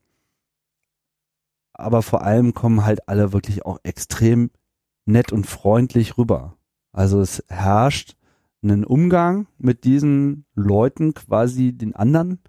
[1.73, 4.49] aber vor allem kommen halt alle wirklich auch extrem
[5.07, 6.55] nett und freundlich rüber.
[6.91, 8.15] Also es herrscht
[8.63, 12.39] einen Umgang mit diesen Leuten, quasi den anderen,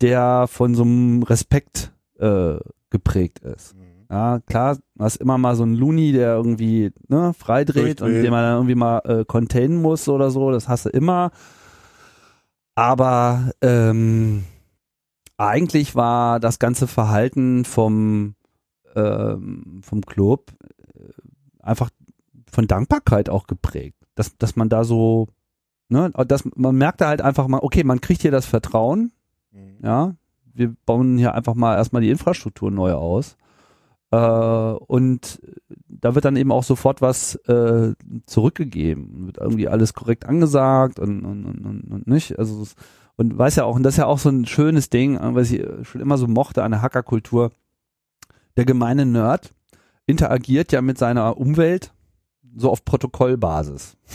[0.00, 2.56] der von so einem Respekt äh,
[2.90, 3.76] geprägt ist.
[4.10, 8.30] Ja, klar, du hast immer mal so einen Looney, der irgendwie ne, freidreht und den
[8.30, 11.30] man dann irgendwie mal äh, containen muss oder so, das hast du immer.
[12.74, 14.44] Aber ähm,
[15.36, 18.34] eigentlich war das ganze Verhalten vom,
[18.96, 20.50] ähm, vom Club
[21.70, 21.90] einfach
[22.50, 23.96] von Dankbarkeit auch geprägt.
[24.14, 25.28] Dass, dass man da so,
[25.88, 29.12] ne, dass man merkte halt einfach mal, okay, man kriegt hier das Vertrauen,
[29.52, 29.78] Mhm.
[29.82, 30.14] ja,
[30.54, 33.36] wir bauen hier einfach mal erstmal die Infrastruktur neu aus.
[34.10, 35.40] Äh, und
[35.88, 37.94] da wird dann eben auch sofort was äh,
[38.26, 42.38] zurückgegeben, wird irgendwie alles korrekt angesagt und, und, und, und, nicht.
[42.38, 42.66] Also
[43.16, 45.50] und weiß ja auch, und das ist ja auch so ein schönes Ding, äh, was
[45.50, 47.52] ich schon immer so mochte an der Hackerkultur.
[48.56, 49.54] Der gemeine Nerd
[50.10, 51.92] interagiert ja mit seiner Umwelt
[52.56, 53.96] so auf Protokollbasis.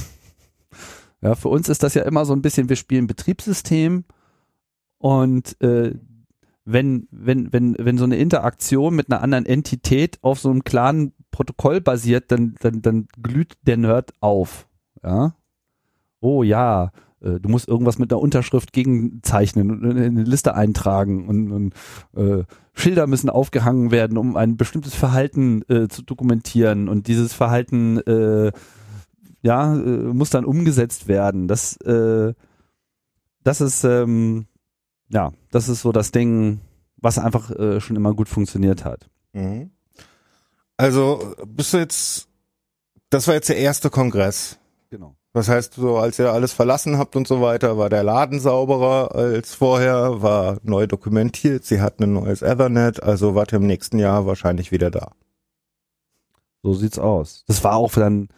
[1.22, 4.04] Ja, für uns ist das ja immer so ein bisschen, wir spielen Betriebssystem
[5.00, 5.96] und äh,
[6.66, 11.14] wenn, wenn, wenn, wenn so eine Interaktion mit einer anderen Entität auf so einem klaren
[11.32, 14.68] Protokoll basiert, dann, dann, dann glüht der Nerd auf.
[15.04, 15.36] Ja.
[16.20, 16.92] Oh ja,
[17.40, 21.74] du musst irgendwas mit einer Unterschrift gegenzeichnen und in eine Liste eintragen und, und
[22.16, 27.98] äh, Schilder müssen aufgehangen werden, um ein bestimmtes Verhalten äh, zu dokumentieren und dieses Verhalten
[28.00, 28.52] äh,
[29.42, 31.48] ja, äh, muss dann umgesetzt werden.
[31.48, 32.34] Das, äh,
[33.44, 34.48] das ist ähm,
[35.10, 36.62] ja, das ist so das Ding,
[36.98, 39.10] was einfach äh, schon immer gut funktioniert hat.
[39.34, 39.72] Mhm.
[40.78, 42.28] Also bist du jetzt,
[43.10, 44.60] das war jetzt der erste Kongress.
[44.90, 45.16] Genau.
[45.36, 49.14] Das heißt, so als ihr alles verlassen habt und so weiter, war der Laden sauberer
[49.14, 54.00] als vorher, war neu dokumentiert, sie hatten ein neues Ethernet, also wart ihr im nächsten
[54.00, 55.12] Jahr wahrscheinlich wieder da.
[56.64, 57.44] So sieht's aus.
[57.48, 58.30] Das war auch dann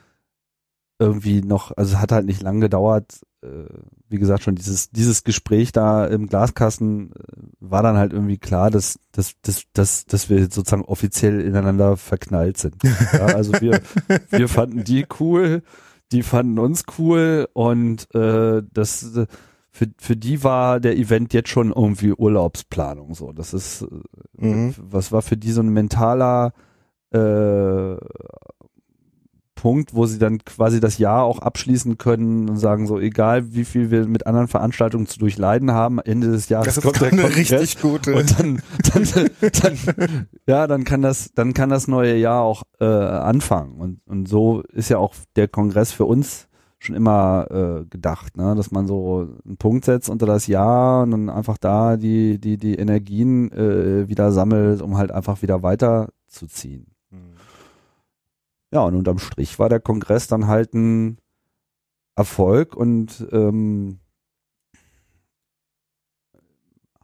[0.97, 3.21] irgendwie noch, also es hat halt nicht lang gedauert.
[3.43, 3.65] Äh,
[4.09, 7.15] wie gesagt, schon dieses, dieses Gespräch da im Glaskasten äh,
[7.59, 12.57] war dann halt irgendwie klar, dass, dass, dass, dass, dass wir sozusagen offiziell ineinander verknallt
[12.57, 12.81] sind.
[13.13, 13.81] Ja, also wir,
[14.31, 15.61] wir fanden die cool,
[16.11, 19.11] die fanden uns cool und äh, das
[19.69, 23.31] für, für die war der Event jetzt schon irgendwie Urlaubsplanung so.
[23.31, 23.87] Das ist äh,
[24.39, 24.75] Mhm.
[24.77, 26.53] was war für die so ein mentaler
[27.11, 27.95] äh,
[29.57, 33.65] Punkt, wo sie dann quasi das Jahr auch abschließen können und sagen so, egal wie
[33.65, 37.11] viel wir mit anderen Veranstaltungen zu durchleiden haben, Ende des Jahres Das ist kommt der
[37.11, 38.15] eine Kongress richtig gute.
[38.15, 38.61] und dann,
[38.93, 39.29] dann,
[39.61, 44.29] dann, ja, dann kann das, dann kann das neue Jahr auch äh, anfangen und und
[44.29, 46.47] so ist ja auch der Kongress für uns
[46.79, 51.11] schon immer äh, gedacht, ne, dass man so einen Punkt setzt unter das Jahr und
[51.11, 56.96] dann einfach da die die die Energien äh, wieder sammelt, um halt einfach wieder weiterzuziehen.
[58.71, 61.17] Ja, und unterm Strich war der Kongress dann halt ein
[62.15, 63.99] Erfolg und ähm,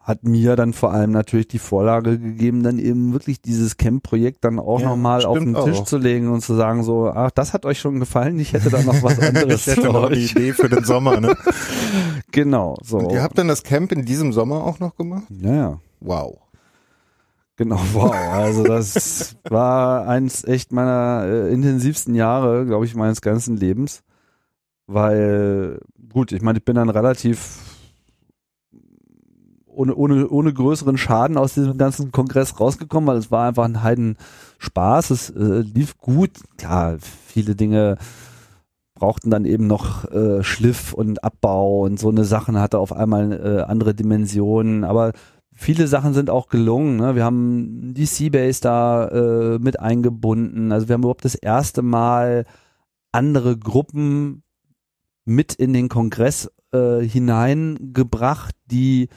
[0.01, 4.59] hat mir dann vor allem natürlich die Vorlage gegeben, dann eben wirklich dieses Camp-Projekt dann
[4.59, 5.86] auch Ja, nochmal auf den Tisch auch.
[5.86, 8.82] zu legen und zu sagen so, ach, das hat euch schon gefallen, ich hätte da
[8.84, 10.18] noch was anderes ich hätte für noch eine.
[10.18, 11.38] Idee für den Sommer, ne?
[12.34, 12.97] Genau, so.
[12.97, 15.24] Und ihr habt dann das Camp in diesem Sommer auch noch gemacht?
[15.30, 15.80] ja, ja.
[16.01, 16.39] Wow.
[17.56, 18.12] Genau, wow.
[18.14, 24.04] Also das war eins echt meiner äh, intensivsten Jahre, glaube ich, meines ganzen Lebens.
[24.88, 25.80] Weil,
[26.12, 27.60] gut, ich meine, ich bin dann relativ
[29.76, 33.82] ohne, ohne, ohne größeren Schaden aus diesem ganzen Kongress rausgekommen, weil es war einfach ein
[33.84, 34.18] Heiden
[34.60, 35.10] Spaß.
[35.10, 36.32] Es äh, lief gut.
[36.58, 37.97] Klar, viele Dinge
[38.93, 43.32] brauchten dann eben noch äh, Schliff und Abbau und so eine Sachen hatte auf einmal
[43.34, 44.84] äh, andere Dimensionen.
[44.84, 45.14] Aber
[45.56, 46.97] viele Sachen sind auch gelungen.
[46.97, 47.16] Ne?
[47.16, 50.72] Wir haben die Seabase da äh, mit eingebunden.
[50.72, 52.45] Also wir haben überhaupt das erste Mal
[53.12, 54.43] andere Gruppen
[55.26, 59.10] mit in den Kongress äh, hineingebracht, die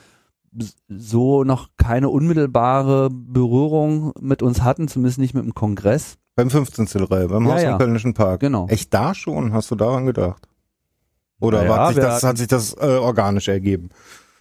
[0.87, 6.17] so noch keine unmittelbare Berührung mit uns hatten, zumindest nicht mit dem Kongress.
[6.35, 6.87] Beim 15.
[7.03, 7.71] Reihe, beim Ja, Haus ja.
[7.73, 8.39] im Kölnischen Park.
[8.41, 8.67] Genau.
[8.67, 9.53] Echt da schon?
[9.53, 10.47] Hast du daran gedacht?
[11.39, 13.89] Oder Naja, hat, sich das, hat sich das äh, organisch ergeben?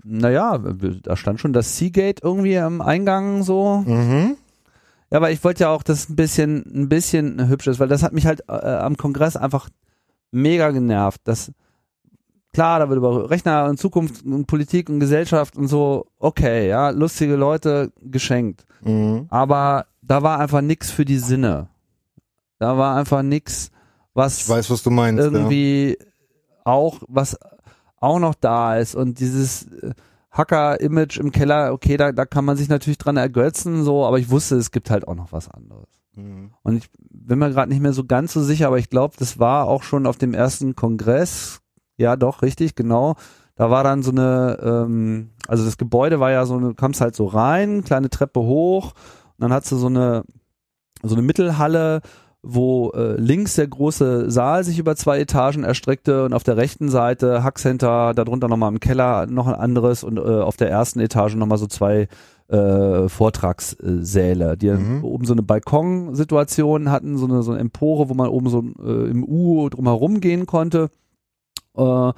[0.08, 0.58] Naja,
[1.02, 3.82] da stand schon das Seagate irgendwie am Eingang so.
[3.84, 4.36] Mhm.
[5.10, 7.88] Ja, aber ich wollte ja auch, dass es ein bisschen, ein bisschen hübsch ist, weil
[7.88, 9.68] das hat mich halt äh, am Kongress einfach
[10.30, 11.20] mega genervt.
[11.24, 11.50] Das,
[12.52, 16.90] klar, da wird über Rechner und Zukunft und Politik und Gesellschaft und so, okay, ja,
[16.90, 18.64] lustige Leute geschenkt.
[18.82, 19.26] Mhm.
[19.28, 21.68] Aber da war einfach nix für die Sinne.
[22.58, 23.70] Da war einfach nix,
[24.14, 25.22] was Ich weiß, was du meinst.
[25.22, 25.98] irgendwie
[26.64, 27.36] auch, was
[28.00, 29.92] auch noch da ist und dieses äh,
[30.30, 34.30] Hacker-Image im Keller, okay, da, da kann man sich natürlich dran ergötzen, so, aber ich
[34.30, 35.88] wusste, es gibt halt auch noch was anderes.
[36.14, 36.50] Mhm.
[36.62, 39.38] Und ich bin mir gerade nicht mehr so ganz so sicher, aber ich glaube, das
[39.38, 41.60] war auch schon auf dem ersten Kongress.
[41.96, 43.16] Ja, doch, richtig, genau.
[43.54, 47.16] Da war dann so eine, ähm, also das Gebäude war ja so, du kamst halt
[47.16, 48.92] so rein, kleine Treppe hoch,
[49.38, 50.24] und dann hast du so eine,
[51.02, 52.00] so eine Mittelhalle,
[52.48, 56.88] wo äh, links der große Saal sich über zwei Etagen erstreckte und auf der rechten
[56.88, 61.34] Seite Hackcenter, darunter nochmal im Keller noch ein anderes und äh, auf der ersten Etage
[61.34, 62.08] nochmal so zwei
[62.48, 65.02] äh, Vortragssäle, die Mhm.
[65.04, 69.10] oben so eine Balkonsituation hatten, so eine, so eine Empore, wo man oben so äh,
[69.10, 70.90] im U drumherum gehen konnte.
[71.76, 72.12] Äh,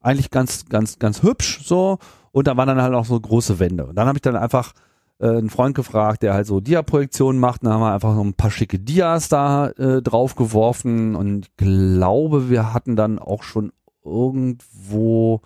[0.00, 1.98] eigentlich ganz, ganz, ganz hübsch so.
[2.32, 3.86] Und da waren dann halt auch so große Wände.
[3.86, 4.72] Und dann habe ich dann einfach
[5.20, 7.62] äh, einen Freund gefragt, der halt so Dia-Projektionen macht.
[7.62, 11.14] Und dann haben wir einfach so ein paar schicke Dias da äh, drauf geworfen.
[11.16, 13.72] Und ich glaube, wir hatten dann auch schon
[14.04, 15.40] irgendwo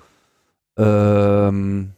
[0.76, 1.92] ähm,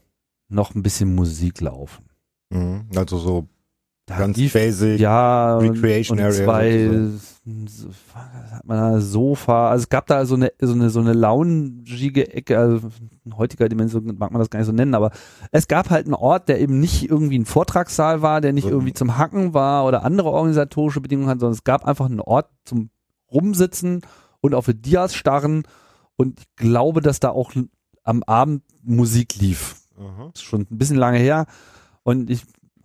[0.48, 2.04] noch ein bisschen Musik laufen.
[2.50, 2.86] Mhm.
[2.96, 3.46] Also so
[4.06, 5.00] Da ganz lief- basic.
[5.00, 10.06] ja, und, Recreation und Area zwei so, was hat man da, Sofa, also es gab
[10.06, 12.88] da so eine so eine so eine loungige Ecke, also
[13.24, 15.10] in heutiger Dimension mag man das gar nicht so nennen, aber
[15.50, 18.70] es gab halt einen Ort, der eben nicht irgendwie ein Vortragssaal war, der nicht So.
[18.70, 22.48] irgendwie zum Hacken war oder andere organisatorische Bedingungen hat, sondern es gab einfach einen Ort
[22.64, 22.90] zum
[23.30, 24.02] Rumsitzen
[24.40, 25.64] und auf die Dias starren
[26.16, 27.52] und ich glaube, dass da auch
[28.04, 30.30] am Abend Musik lief Aha.
[30.34, 31.46] ist schon ein bisschen lange her.
[32.02, 32.44] Und ich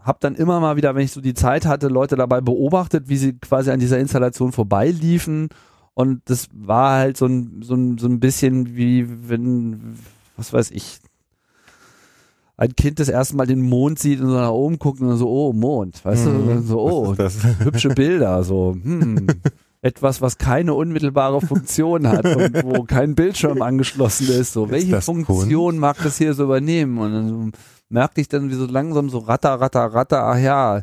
[0.10, 3.16] habe dann immer mal wieder, wenn ich so die Zeit hatte, Leute dabei beobachtet, wie
[3.18, 5.48] sie quasi an dieser Installation vorbeiliefen.
[5.94, 9.98] Und das war halt so ein, so ein, so ein bisschen wie wenn,
[10.36, 11.00] was weiß ich,
[12.58, 15.30] ein Kind das erste Mal den Mond sieht und so nach oben guckt und so,
[15.30, 16.64] oh, Mond, weißt du, Mhm.
[16.66, 17.16] so, oh,
[17.64, 19.28] hübsche Bilder, so, hm,
[19.82, 25.02] etwas, was keine unmittelbare Funktion hat und wo kein Bildschirm angeschlossen ist, so, Ist welche
[25.02, 26.98] Funktion mag das hier so übernehmen?
[26.98, 27.50] Und dann so
[27.90, 30.82] merkte ich dann, wie so langsam so ratter, ratter, ratter, ach ja,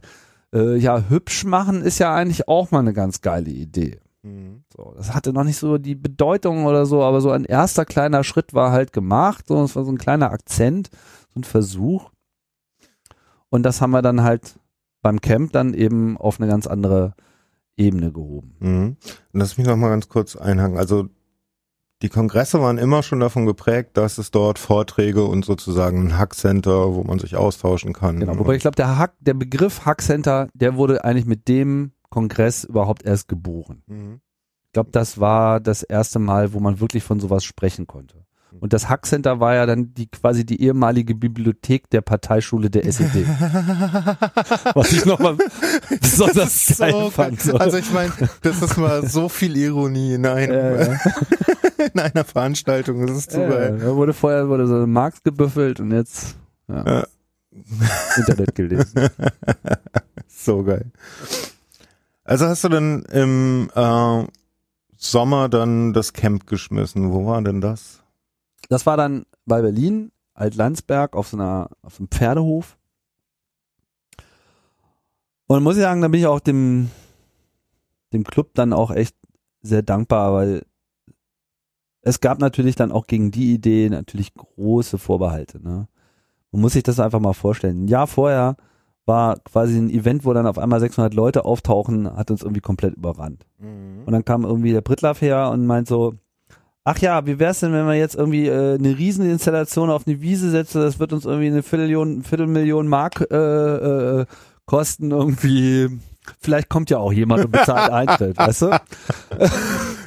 [0.53, 4.01] äh, ja, hübsch machen ist ja eigentlich auch mal eine ganz geile Idee.
[4.23, 4.65] Mhm.
[4.77, 8.25] So, das hatte noch nicht so die Bedeutung oder so, aber so ein erster kleiner
[8.25, 10.91] Schritt war halt gemacht, so, es war so ein kleiner Akzent,
[11.33, 12.11] so ein Versuch.
[13.49, 14.59] Und das haben wir dann halt
[15.03, 17.15] beim Camp dann eben auf eine ganz andere
[17.77, 18.57] Ebene gehoben.
[18.59, 18.97] Mhm.
[19.33, 20.79] Lass mich noch mal ganz kurz einhaken.
[20.79, 21.09] Also
[22.03, 26.95] die Kongresse waren immer schon davon geprägt, dass es dort Vorträge und sozusagen ein Hackcenter,
[26.95, 28.21] wo man sich austauschen kann.
[28.21, 32.65] Genau, wobei ich glaube, der Hack, der Begriff Hackcenter, der wurde eigentlich mit dem Kongress
[32.65, 33.83] überhaupt erst geboren.
[33.87, 34.21] Mhm.
[34.67, 38.27] Ich glaube, das war das erste Mal, wo man wirklich von sowas sprechen konnte.
[38.61, 43.27] Und das Hackcenter war ja dann die quasi die ehemalige Bibliothek der Parteischule der SED.
[44.75, 45.37] Was ich nochmal
[46.01, 47.41] besonders geil so fand.
[47.41, 47.57] So.
[47.57, 50.97] Also ich meine, das ist mal so viel Ironie in, einem, Äh,
[51.93, 53.07] in einer Veranstaltung.
[53.07, 53.79] Das ist zu äh, geil.
[53.81, 56.37] da wurde vorher wurde so Marx gebüffelt und jetzt
[56.69, 57.07] ja, Ja.
[58.17, 59.09] Internet gelesen.
[60.29, 60.93] So geil.
[62.23, 64.25] Also hast du dann im äh,
[64.97, 67.13] Sommer dann das Camp geschmissen.
[67.13, 68.03] Wo war denn das?
[68.69, 72.77] Das war dann bei Berlin, Altlandsberg, auf so einer, auf einem Pferdehof.
[75.47, 76.91] Und muss ich sagen, da bin ich auch dem,
[78.13, 79.17] dem Club dann auch echt
[79.63, 80.67] sehr dankbar, weil
[82.03, 85.63] es gab natürlich dann auch gegen die Idee natürlich große Vorbehalte.
[85.63, 85.89] Ne?
[86.53, 87.85] Man muss sich das einfach mal vorstellen.
[87.85, 88.57] Ein Jahr vorher
[89.07, 92.95] war quasi ein Event, wo dann auf einmal 600 Leute auftauchen, hat uns irgendwie komplett
[92.97, 93.47] überrannt.
[93.59, 94.03] Mhm.
[94.05, 96.15] Und dann kam irgendwie der Britlaff her und meint so,
[96.87, 100.51] ach ja, wie wär's denn, wenn wir jetzt irgendwie äh, eine Rieseninstallation auf eine Wiese
[100.51, 103.35] setzen, das wird uns irgendwie eine Viertelmillion, Viertelmillion Mark äh,
[104.21, 104.27] äh,
[104.67, 105.89] kosten irgendwie.
[106.41, 108.81] Vielleicht kommt ja auch jemand und bezahlt Eintritt, weißt du?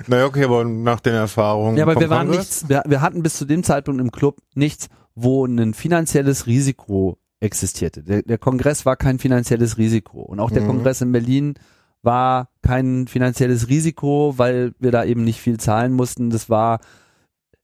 [0.07, 1.77] Naja, okay, aber nach den Erfahrungen.
[1.77, 4.87] Ja, aber wir waren nichts, wir, wir hatten bis zu dem Zeitpunkt im Club nichts,
[5.15, 8.03] wo ein finanzielles Risiko existierte.
[8.03, 10.21] Der, der Kongress war kein finanzielles Risiko.
[10.21, 10.67] Und auch der Mhm.
[10.67, 11.53] Kongress in Berlin
[12.01, 16.29] war kein finanzielles Risiko, weil wir da eben nicht viel zahlen mussten.
[16.29, 16.79] Das war,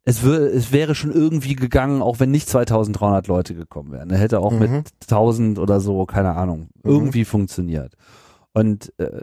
[0.04, 4.10] es, wär, es wäre schon irgendwie gegangen, auch wenn nicht 2300 Leute gekommen wären.
[4.10, 4.60] Er hätte auch Mhm.
[4.60, 6.92] mit 1000 oder so, keine Ahnung, Mhm.
[6.92, 7.94] irgendwie funktioniert.
[8.54, 9.22] Und äh,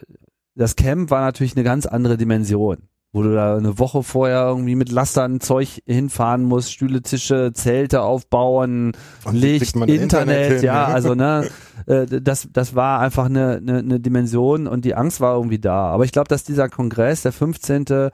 [0.54, 2.78] das Camp war natürlich eine ganz andere Dimension
[3.12, 8.00] wo du da eine Woche vorher irgendwie mit Lastern Zeug hinfahren musst, Stühle, Tische, Zelte
[8.00, 8.92] aufbauen,
[9.28, 10.94] wie Licht, Internet, Internet hin, ja, ne?
[10.94, 11.48] also ne,
[11.86, 15.90] äh, das, das war einfach eine, eine, eine Dimension und die Angst war irgendwie da.
[15.90, 18.10] Aber ich glaube, dass dieser Kongress, der 15.,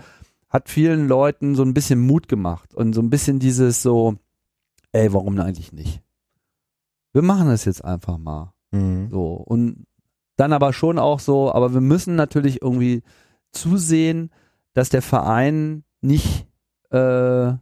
[0.49, 4.17] hat vielen Leuten so ein bisschen Mut gemacht und so ein bisschen dieses so,
[4.93, 6.03] ey, warum eigentlich nicht?
[7.13, 8.53] Wir machen das jetzt einfach mal.
[8.71, 9.11] Mhm.
[9.11, 9.35] So.
[9.35, 9.87] Und
[10.37, 13.03] dann aber schon auch so, aber wir müssen natürlich irgendwie
[13.53, 14.31] zusehen,
[14.79, 16.47] dass der Verein nicht
[16.91, 17.53] äh,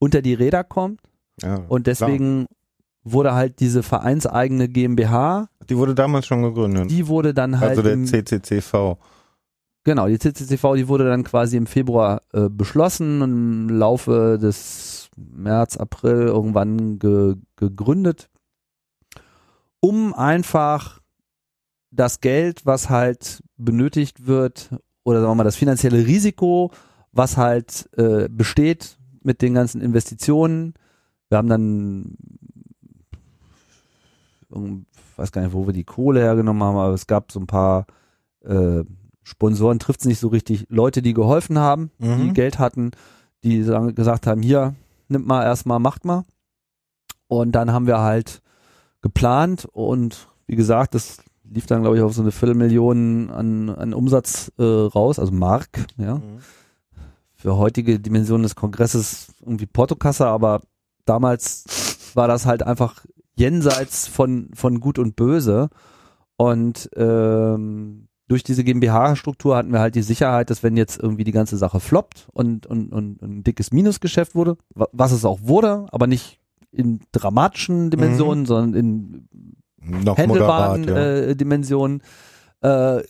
[0.00, 1.00] unter die Räder kommt.
[1.40, 2.46] Ja, Und deswegen
[3.04, 5.48] wurde halt diese vereinseigene GmbH, klar.
[5.70, 6.90] Die wurde damals schon gegründet.
[6.90, 8.96] die wurde dann halt also der im, CCCV.
[9.84, 15.08] genau, die CCCV, die wurde dann quasi im Februar äh, beschlossen und im Laufe des
[15.16, 18.28] März, April irgendwann ge, gegründet,
[19.78, 21.00] um einfach
[21.92, 24.70] das Geld, was halt benötigt wird,
[25.06, 26.72] oder sagen wir mal das finanzielle Risiko,
[27.12, 30.74] was halt äh, besteht mit den ganzen Investitionen.
[31.28, 32.16] Wir haben dann,
[34.50, 34.86] irgend-
[35.16, 37.86] weiß gar nicht, wo wir die Kohle hergenommen haben, aber es gab so ein paar
[38.44, 38.82] äh,
[39.22, 42.34] Sponsoren, trifft es nicht so richtig, Leute, die geholfen haben, die Mhm.
[42.34, 42.90] Geld hatten,
[43.44, 44.74] die sagen, gesagt haben, hier,
[45.08, 46.24] nimmt mal erstmal, macht mal.
[47.28, 48.42] Und dann haben wir halt
[49.02, 51.18] geplant und wie gesagt, das
[51.50, 55.86] lief dann, glaube ich, auf so eine Viertelmillion an, an Umsatz äh, raus, also Mark,
[55.98, 56.16] ja.
[56.16, 56.38] Mhm.
[57.34, 60.62] Für heutige Dimensionen des Kongresses irgendwie Portokasse, aber
[61.04, 63.04] damals war das halt einfach
[63.36, 65.68] jenseits von, von Gut und Böse.
[66.38, 71.32] Und ähm, durch diese GmbH-Struktur hatten wir halt die Sicherheit, dass wenn jetzt irgendwie die
[71.32, 75.86] ganze Sache floppt und, und, und ein dickes Minusgeschäft wurde, wa- was es auch wurde,
[75.92, 76.40] aber nicht
[76.72, 79.28] in dramatischen Dimensionen, sondern in
[79.86, 81.30] Noch handelbaren moderat, ja.
[81.30, 82.02] äh, Dimensionen,
[82.60, 83.02] äh,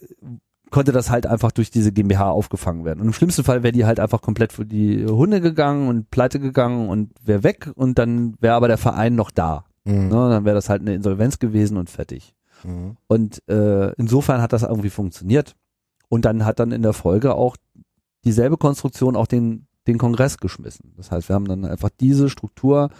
[0.70, 3.00] konnte das halt einfach durch diese GmbH aufgefangen werden.
[3.00, 6.40] Und im schlimmsten Fall wäre die halt einfach komplett für die Hunde gegangen und pleite
[6.40, 9.64] gegangen und wäre weg und dann wäre aber der Verein noch da.
[9.84, 10.08] Mhm.
[10.08, 10.28] Ne?
[10.30, 12.34] Dann wäre das halt eine Insolvenz gewesen und fertig.
[12.64, 12.96] Mhm.
[13.06, 15.54] Und äh, insofern hat das irgendwie funktioniert.
[16.08, 17.56] Und dann hat dann in der Folge auch
[18.24, 20.92] dieselbe Konstruktion auch den, den Kongress geschmissen.
[20.96, 22.90] Das heißt, wir haben dann einfach diese Struktur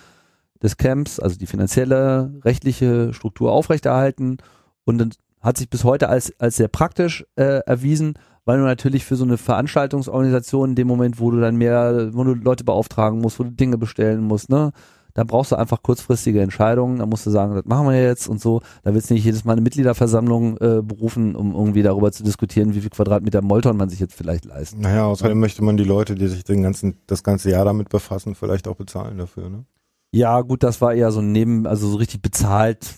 [0.63, 4.39] des Camps, also die finanzielle, rechtliche Struktur aufrechterhalten
[4.85, 9.17] und hat sich bis heute als, als sehr praktisch äh, erwiesen, weil du natürlich für
[9.17, 13.39] so eine Veranstaltungsorganisation in dem Moment, wo du dann mehr, wo du Leute beauftragen musst,
[13.39, 14.73] wo du Dinge bestellen musst, ne,
[15.17, 18.39] da brauchst du einfach kurzfristige Entscheidungen, da musst du sagen, das machen wir jetzt und
[18.39, 18.61] so.
[18.83, 22.75] Da willst du nicht jedes Mal eine Mitgliederversammlung äh, berufen, um irgendwie darüber zu diskutieren,
[22.75, 24.83] wie viel Quadratmeter Molton man sich jetzt vielleicht leisten.
[24.83, 28.35] Naja, außerdem möchte man die Leute, die sich den ganzen, das ganze Jahr damit befassen,
[28.35, 29.65] vielleicht auch bezahlen dafür, ne?
[30.13, 32.95] Ja, gut, das war eher so ein Neben, also so richtig bezahlt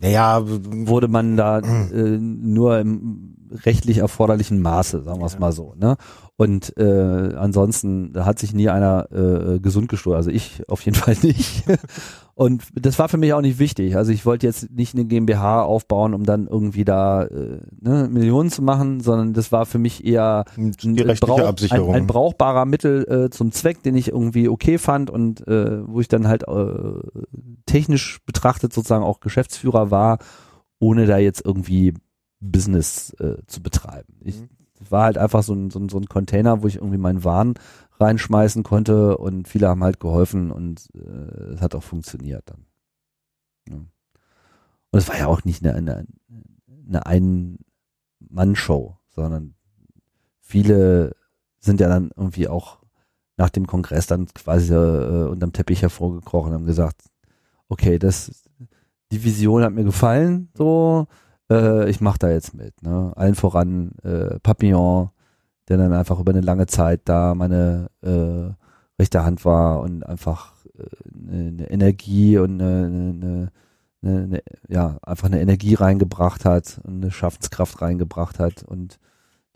[0.00, 5.74] Naja, wurde man da äh, nur im rechtlich erforderlichen Maße, sagen wir es mal so.
[5.76, 5.96] Ne?
[6.36, 11.16] Und äh, ansonsten hat sich nie einer äh, gesund gestohlen, also ich auf jeden Fall
[11.22, 11.64] nicht.
[12.38, 13.96] Und das war für mich auch nicht wichtig.
[13.96, 18.48] Also ich wollte jetzt nicht eine GmbH aufbauen, um dann irgendwie da äh, ne, Millionen
[18.52, 21.88] zu machen, sondern das war für mich eher die rechtliche Brauch-.
[21.88, 26.00] Ein, ein brauchbarer Mittel äh, zum Zweck, den ich irgendwie okay fand und äh, wo
[26.00, 27.00] ich dann halt äh,
[27.66, 30.18] technisch betrachtet sozusagen auch Geschäftsführer war,
[30.78, 31.92] ohne da jetzt irgendwie
[32.38, 34.14] Business äh, zu betreiben.
[34.22, 34.48] Ich Mhm.
[34.90, 37.54] war halt einfach so ein, so, ein, so ein Container, wo ich irgendwie meinen Waren
[38.00, 42.66] reinschmeißen konnte und viele haben halt geholfen und äh, es hat auch funktioniert dann.
[43.68, 43.76] Ja.
[43.76, 46.06] Und es war ja auch nicht eine, eine,
[46.88, 49.54] eine Ein-Mann-Show, sondern
[50.40, 51.14] viele
[51.60, 52.78] sind ja dann irgendwie auch
[53.36, 57.02] nach dem Kongress dann quasi äh, unterm Teppich hervorgekrochen und haben gesagt,
[57.68, 58.48] okay, das
[59.12, 61.06] die Vision hat mir gefallen, so
[61.50, 62.82] äh, ich mache da jetzt mit.
[62.82, 63.12] Ne?
[63.16, 65.10] Allen voran äh, Papillon,
[65.68, 68.52] der dann einfach über eine lange Zeit da meine äh,
[68.98, 73.50] rechte Hand war und einfach äh, eine, Energie und eine, eine,
[74.02, 78.62] eine, eine, ja, einfach eine Energie reingebracht hat und eine Schaffenskraft reingebracht hat.
[78.62, 78.98] Und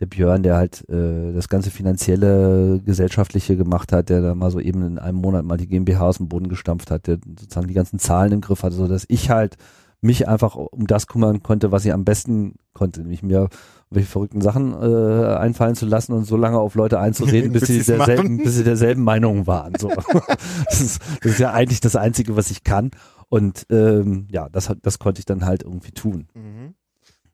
[0.00, 4.60] der Björn, der halt äh, das ganze finanzielle, gesellschaftliche gemacht hat, der da mal so
[4.60, 7.74] eben in einem Monat mal die GmbH aus dem Boden gestampft hat, der sozusagen die
[7.74, 9.56] ganzen Zahlen im Griff hatte, so dass ich halt
[10.03, 13.48] mich einfach um das kümmern konnte, was ich am besten konnte, nämlich mir
[13.88, 17.82] welche verrückten Sachen äh, einfallen zu lassen und so lange auf Leute einzureden, bis, sie
[17.82, 19.74] derselben, bis sie derselben Meinung waren.
[19.78, 19.88] So.
[20.68, 22.90] das, ist, das ist ja eigentlich das Einzige, was ich kann.
[23.28, 26.26] Und ähm, ja, das, hat- das konnte ich dann halt irgendwie tun.
[26.34, 26.74] Mhm.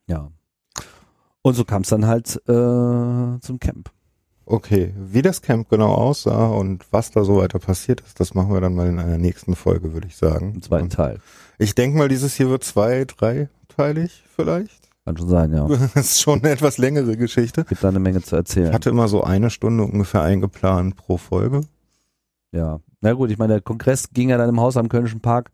[0.06, 0.30] Ja.
[1.42, 3.90] Und so kam es dann halt äh, zum Camp.
[4.50, 8.50] Okay, wie das Camp genau aussah und was da so weiter passiert ist, das machen
[8.54, 10.54] wir dann mal in einer nächsten Folge, würde ich sagen.
[10.54, 11.20] Im zweiten Teil.
[11.58, 14.88] Ich denke mal, dieses hier wird zwei, dreiteilig vielleicht.
[15.04, 15.66] Kann schon sein, ja.
[15.94, 17.64] Das ist schon eine etwas längere Geschichte.
[17.64, 18.72] Gibt da eine Menge zu Ich erzählen.
[18.72, 21.60] hatte immer so eine Stunde ungefähr eingeplant pro Folge.
[22.52, 22.80] Ja.
[23.02, 25.50] Na gut, ich meine, der Kongress ging ja dann im Haus am Kölnischen Park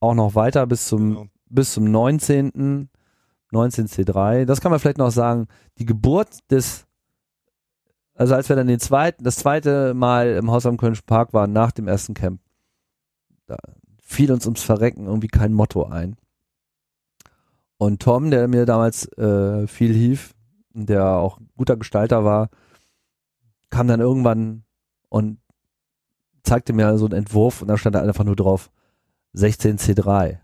[0.00, 1.26] auch noch weiter bis zum, Genau.
[1.50, 2.88] bis zum 19.
[3.52, 4.44] 19C3.
[4.44, 5.46] Das kann man vielleicht noch sagen.
[5.78, 6.86] Die Geburt des,
[8.14, 11.52] also als wir dann den zweiten, das zweite Mal im Haus am Kölnischen Park waren,
[11.52, 12.40] nach dem ersten Camp,
[13.46, 13.56] da
[14.00, 16.16] fiel uns ums Verrecken irgendwie kein Motto ein.
[17.76, 20.34] Und Tom, der mir damals äh, viel hief,
[20.72, 22.50] der auch guter Gestalter war,
[23.70, 24.64] kam dann irgendwann
[25.08, 25.38] und
[26.44, 28.70] zeigte mir so einen Entwurf und da stand da einfach nur drauf
[29.34, 30.38] 16C3.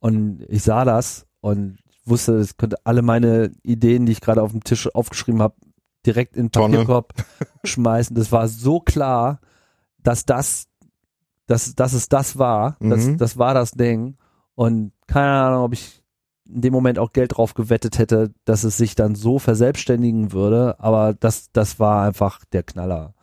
[0.00, 4.52] Und ich sah das und wusste, es könnte alle meine Ideen, die ich gerade auf
[4.52, 5.54] dem Tisch aufgeschrieben habe,
[6.06, 6.50] direkt in den.
[6.72, 7.14] Papierkorb
[7.64, 8.14] schmeißen.
[8.14, 9.40] Das war so klar,
[10.02, 10.66] dass das,
[11.46, 12.76] dass, dass es das war.
[12.80, 13.18] Das, Mhm.
[13.18, 14.16] das war das Ding.
[14.54, 16.02] Und keine Ahnung, ob ich
[16.46, 20.78] in dem Moment auch Geld drauf gewettet hätte, dass es sich dann so verselbstständigen würde.
[20.78, 23.14] Aber das, das war einfach der Knaller.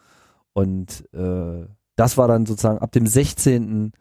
[0.54, 1.66] Und äh,
[1.96, 3.92] das war dann sozusagen ab dem 16.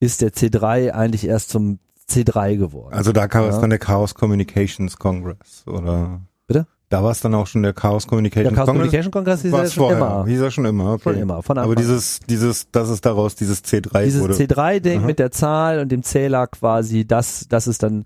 [0.00, 1.78] ist der C3 eigentlich erst zum
[2.10, 2.92] C3 geworden.
[2.94, 3.60] Also da kam es Ja.
[3.60, 6.20] dann der Chaos Communications Congress, oder?
[6.46, 6.66] Bitte?
[6.88, 8.86] Da war es dann auch schon der Chaos Communications der Chaos Congress.
[8.90, 10.24] Communication Kongress hieß ja War's schon immer.
[10.26, 11.02] Hieß er schon immer, okay.
[11.04, 11.42] Schon immer.
[11.42, 11.82] Von Aber Anfang.
[11.84, 14.34] dieses, dieses, das ist daraus dieses C3 dieses wurde.
[14.34, 15.06] C3-Ding Aha.
[15.06, 18.04] mit der Zahl und dem Zähler quasi, das, das ist dann,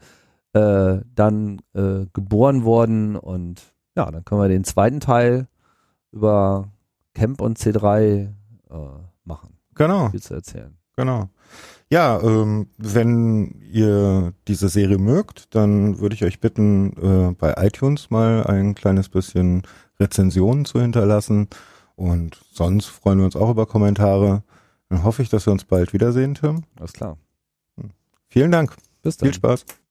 [0.53, 3.63] äh, dann äh, geboren worden und
[3.97, 5.49] ja, dann können wir den zweiten Teil
[6.13, 6.69] über
[7.15, 8.29] Camp und C3 äh,
[9.25, 9.57] machen.
[9.75, 10.77] genau, Viel zu erzählen.
[10.97, 11.31] genau.
[11.91, 18.11] Ja, ähm, wenn ihr diese Serie mögt, dann würde ich euch bitten, äh, bei iTunes
[18.11, 19.63] mal ein kleines bisschen
[20.01, 21.49] Rezensionen zu hinterlassen.
[21.97, 24.43] Und sonst freuen wir uns auch über Kommentare.
[24.89, 26.65] Dann hoffe ich, dass wir uns bald wiedersehen, Tim.
[26.79, 27.17] Alles klar.
[28.29, 28.75] Vielen Dank.
[29.03, 29.29] Bis dann.
[29.29, 29.65] Viel Spaß.